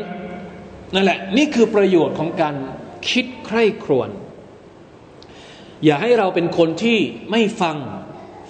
[0.95, 2.55] นั่นแหละ นี่คือประโยชน์ของการ
[3.11, 4.11] คิดใคร่ครวญ
[5.85, 6.99] อย่าให้เราเป็นคนที่
[7.31, 7.77] ไม่ฟัง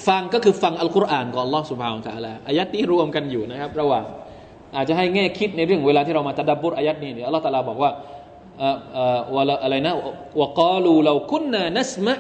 [0.09, 4.05] ฟังก็คือฟังอัลกุรอานก่อนลอสุบฮาวตะลาอายัดนี้รวมกันอยู่นะครับ ระหว่าง
[4.77, 7.91] อาจจะให้แง่คิดในเรื่องเวลาที่เรามาตะดับบุรอายัดนี้เนี่ยอัลลอฮฺตะลาบอกว่า
[9.65, 9.95] อะไรนะ
[10.41, 12.15] วกาลูเราคุนนานัสมะ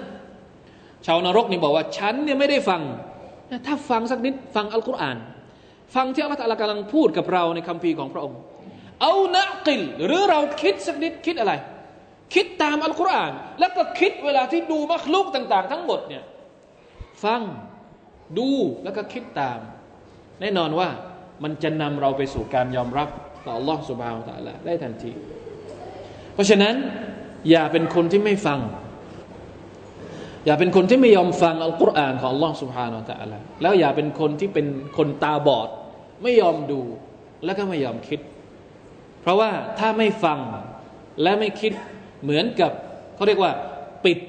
[1.07, 2.81] ชาวนรกนี่บอกว่า ฉันเนี่ยไม่ได้ฟัง
[3.67, 5.17] ถ้าฟังสักนิดฟังอัลกุรอาน
[5.95, 8.39] ฟังที่อัลลอฮฺกำลังพูดกับเราในคำพีของพระองค์
[9.03, 11.53] เอานะกิลหรือเราคิดสักนิดคิดอะไร
[12.35, 16.23] คิดตามอัลกุรอาน แล้วก็คิดเวลาที่ดูมักลุกต่าง ๆ ทั้งหมดเนี่ย
[17.25, 17.41] ฟัง
[18.39, 18.51] ดู
[18.85, 19.59] แล้วก็คิดตาม
[20.41, 20.89] แน่นอนว่า
[21.43, 23.09] มันจะนำเราไปสู่การยอมรับ
[23.45, 25.13] ต่อ Allah สุบฮาวตะละได้ทันที
[26.35, 26.75] เพราะฉะนั้น
[27.51, 28.59] อย่าเป็นคนที่ไม่ฟัง
[30.46, 35.70] อย่าเป็นคนที่ไม่ยอมฟังอัลกุรอานของ Allah سبحانه และ تعالى แล้วอย่าเป็นคนที่เป็นคนตาบอด
[36.24, 36.82] ไม่ยอมดู
[37.46, 38.20] แล้วก็ไม่ยอมคิด
[39.22, 40.40] เพราะว่าถ้าไม่ฟัง
[41.22, 41.74] และไม่คิด
[42.24, 42.72] เหมือนกับ
[43.16, 43.52] เขาเรียกว่า
[44.06, 44.20] ปิด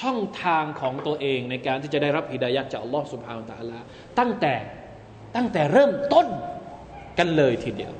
[0.00, 3.78] ช่องทางของตัวเองในการที่จะได้รับฮิดายะจากอัลลอฮ์สุบฮานตะลา
[4.18, 4.54] ตั้งแต่
[5.36, 6.26] ตั้งแต่เริ่มต้น
[7.18, 7.92] กันเลยทีเดียว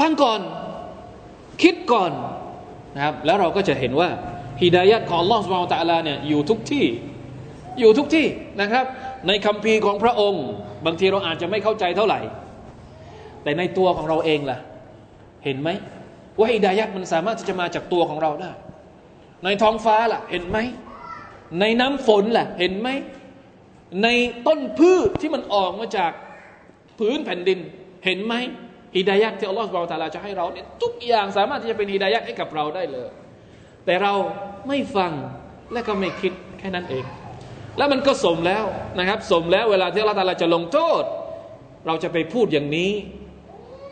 [0.00, 0.40] ฟังก่อน
[1.62, 2.12] คิดก่อน
[2.94, 4.08] นะครับแล้วเราก็จะเห็นว่า
[4.61, 6.85] ฮิดายะของลอสบาตะลาเนี่ยอยู่ทุกที่
[7.79, 8.27] อยู่ทุกที่
[8.61, 8.85] นะครับ
[9.27, 10.45] ในคัมภีร์ของพระองค์
[10.85, 12.19] บางทีเราอาจจะไม่เข้าใจเท่าไหร่
[13.43, 14.57] แต่ในตัวของเราเองล่ะ
[15.45, 15.69] เห็นไหม
[16.37, 18.51] ว่าฮิดายะมันสามารถที่จะมาจากตัวของเราได้
[19.43, 20.57] ในท้องฟ้าล่ะ เห็นไหม
[21.59, 22.89] ในน้ำฝนล่ะ เห็นไหม
[24.03, 24.07] ใน
[24.47, 26.11] ต้นพืชที่มันออกมาจาก
[26.99, 27.59] พื้นแผ่นดิน
[28.05, 28.33] เห็นไหม
[28.95, 33.09] ฮิดายักที่อัลลอฮฺสุบะตาลาจะให้เราเนี่ยทุกอย่างสามารถที่จะเป็นฮิดายักให้กับเราได้เลย
[33.84, 34.12] แต่เรา
[34.68, 35.12] ไม่ฟัง
[35.72, 37.04] และก็ไม่คิดแค่นั้นเอง
[37.78, 38.64] แล้วมันก็สมแล้ว
[38.98, 41.02] นะครับ สมแล้วเวลาที่อัลลอฮฺตาลาจะลงโทษ
[41.86, 42.90] เราจะไปพูดอย่างนี้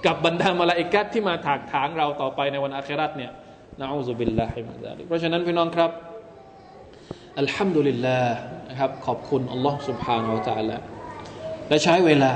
[0.07, 3.33] กับบรรดามาลาอิกัดที่มาถากถางเราต่อไปในวันอาคราตเนี่ย
[3.81, 5.91] นะอูซุบิลลาฮิมินซาลิกเพราะฉะนั้นพี่น้องครับ
[7.41, 8.35] อัลฮัมดุลิลลาห์
[8.69, 10.77] นะครับขอบคุณอัลลอฮ์ سبحانه และ تعالى
[11.69, 12.33] และใช้เวลา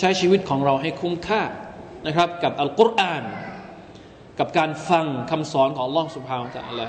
[0.00, 1.42] ใช้ชีวิตของเราให้คุ้มค่า
[2.06, 3.22] นะครับกับอัลกุรอาน
[4.39, 6.87] กับการฟังคำสอนของล่องสุภาวตะละ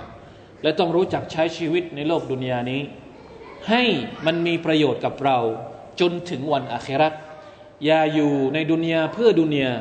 [0.63, 2.81] และต้องรู้จักใช้ชีวิตในโลกดุนยานี้
[3.69, 3.83] ให้
[4.27, 5.39] มันมีประโยชน์กับเรา
[6.01, 7.13] จนถึงวันอาครัต
[7.87, 9.73] อย่าอยู่ในดุนยาเพื่อดุนยา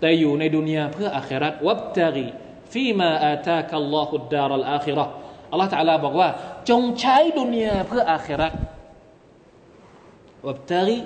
[0.00, 2.26] แต่อยู่ในดุนยาเพื่ออาครัตวับตารี
[2.72, 5.10] ฟีมาอาตาคัลลอฮุดดารัลอาคิรัต
[5.50, 6.28] อัลลอฮฺตะลาบอกว่า
[6.70, 8.52] จงใช้ดุนยาเพื่ออาครัต
[10.48, 10.98] วับตารี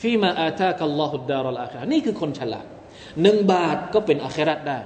[0.00, 2.66] ฟีมาอาตาคัลลอฮุดดารัลอาคิรัตนี่คือคนฉลาด
[3.22, 4.78] หนึ่งบาทก็เป็นอาครัตได้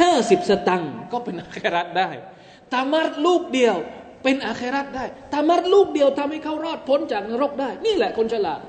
[0.00, 2.10] ห้าสิบสตังค์ก็เป็นอาคิรัตได้
[2.72, 3.76] ตามัดลูกเดียว
[4.22, 8.60] เป็นอาคิรัตได้ตามัดลูกเดียวทำให้เขารอดพ้นจากนรกได้ นี่แหละคนฉลาด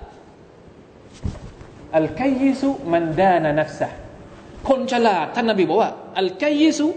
[1.97, 3.89] อัลกัยยิสุมันดานะนัฟซะ
[4.69, 6.87] คนฉลาดท่านนบีบอกว่าอัลกัยิสุ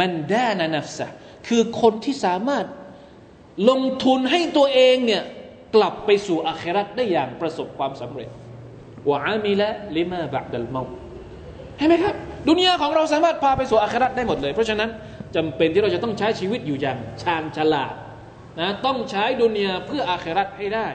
[0.00, 1.06] มันดานานัฟซะ
[1.48, 2.66] คือคนที่สามารถ
[3.70, 5.22] ลงทุนให้ตัวเองเนี่ย
[5.74, 8.28] กลับไปสู่อาครัตได้อย่างประสบความสำเร็จ
[9.10, 10.82] วะอามิละลิมาบักดัลเมา
[11.78, 12.14] เห็นไหมครับ
[12.46, 14.90] ดุนยาของเราสามารถพาไปสู่อาครัตได้หมดเลย เพราะฉะนั้น
[15.36, 17.94] จำเป็นที่เราจะต้องใช้ชีวิตอยู่อย่างชาญฉลาด
[18.60, 20.88] นะต้องใช้ดุนยาเพื่ออาครัตให้ได้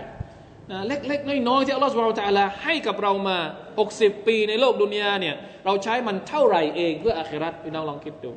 [0.72, 3.38] นะเล็กๆน้อยๆที่อัลลอฮฺสุบไบร์ตะลาให้กับเรามา
[3.84, 5.36] 60 ปีในโลกดุนยาเนี่ย
[5.66, 8.32] เราใช้มันเท่าไหร่เองเพื่ออาคราตพี่น้องลองคิดดู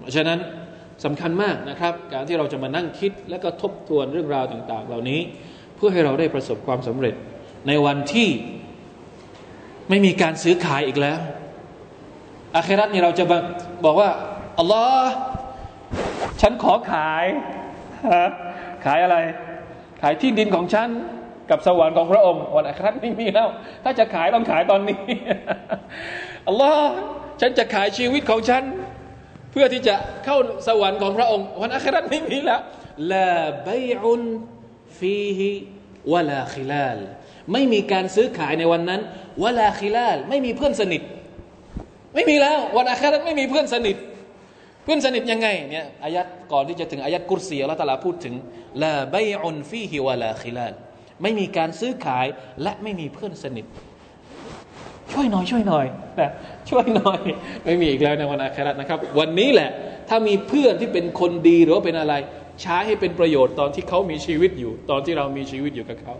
[0.00, 0.38] เพราะฉะนั้น
[1.04, 5.20] สำคัญมากนะครับ การที่เราจะมานั่งคิดและก็ทบทวนเรื่องราวต่าง ๆ เหล่านี้
[5.76, 7.14] เพื่อให้เราได้ประสบความสำเร็จ
[7.68, 8.28] ในวันที่
[9.88, 11.18] ไม่มีการซื้อขายอีกแล้ว
[12.56, 13.24] อาคราตนี่เราจะ
[13.84, 14.10] บอกว่า
[14.58, 15.12] อัลลอฮ์
[16.40, 17.26] ฉันขอขาย
[18.84, 19.16] ขายอะไร
[20.02, 20.88] ขายที่ดินของฉัน
[21.50, 23.48] กับสวรรค์ของพระองค์วันอัคราไม่มีแล้ว
[23.84, 25.00] ถ้าจะขายต้องขายตอนนี้
[26.48, 26.90] อัลลอฮ์
[27.40, 28.62] ฉันจะขายชีวิตของฉัน
[29.52, 30.36] เพื่อที่จะเข้า
[30.68, 32.60] สวรรค์ของพระองค์ วันอัคราไม่มีแล้ว
[33.12, 33.32] ลา
[33.68, 34.22] บัยอุน
[34.98, 35.48] ฟีฮิ
[36.12, 36.98] วะลาคิลาล
[37.52, 39.00] ไม่มีการซื้อขายในวันนั้น
[39.44, 41.02] วลาคิลาลไม่มีเพื่อนสนิท
[42.14, 43.96] ไม่มีแล้ววันอัคราไม่มีเพื่อนสนิท
[44.84, 48.34] เพื่อนสนิทยังไงเนี่ยอายัดก่อนที่จะถึงอายัดกุรซีอัลลอฮฺตาลาพูดถึง
[48.82, 50.72] ลาบัยอุนฟีฮิวลาคิลาล
[51.22, 52.26] ไม่มีการซื้อขาย
[52.62, 53.66] และไม่มีเพื่อนสนิท
[55.12, 55.86] ช่วยหน่อยช่วยหน่อย
[56.20, 56.30] นะ
[56.70, 57.20] ช่วยหน่อย
[57.64, 59.70] ไม่มีอีกแล้วในวันอาครานะครับ วันนี้แหละ
[60.08, 62.14] ถ้ามีเพื่อนที่เป็นคนดีหรือว่าเป็นอะไร
[62.62, 66.14] ใช้ให้เป็นประโยชน์ตอนที่เขามีชีวิตอยู่ ตอนที่เรามีชีวิตอยู่กับเขา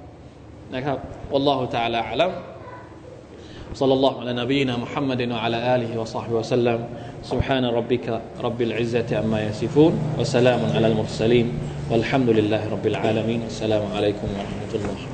[0.75, 0.97] นะครับ
[1.36, 2.32] อัลลอฮฺ تعالى อัลลัม
[3.73, 6.80] صلى الله على نبينا محمد وعلى آله وصحبه وسلم
[7.23, 11.47] سبحان ربك رب العزة عما يصفون وسلام على المرسلين
[11.91, 15.11] والحمد لله رب العالمين السلام عليكم ورحمة الله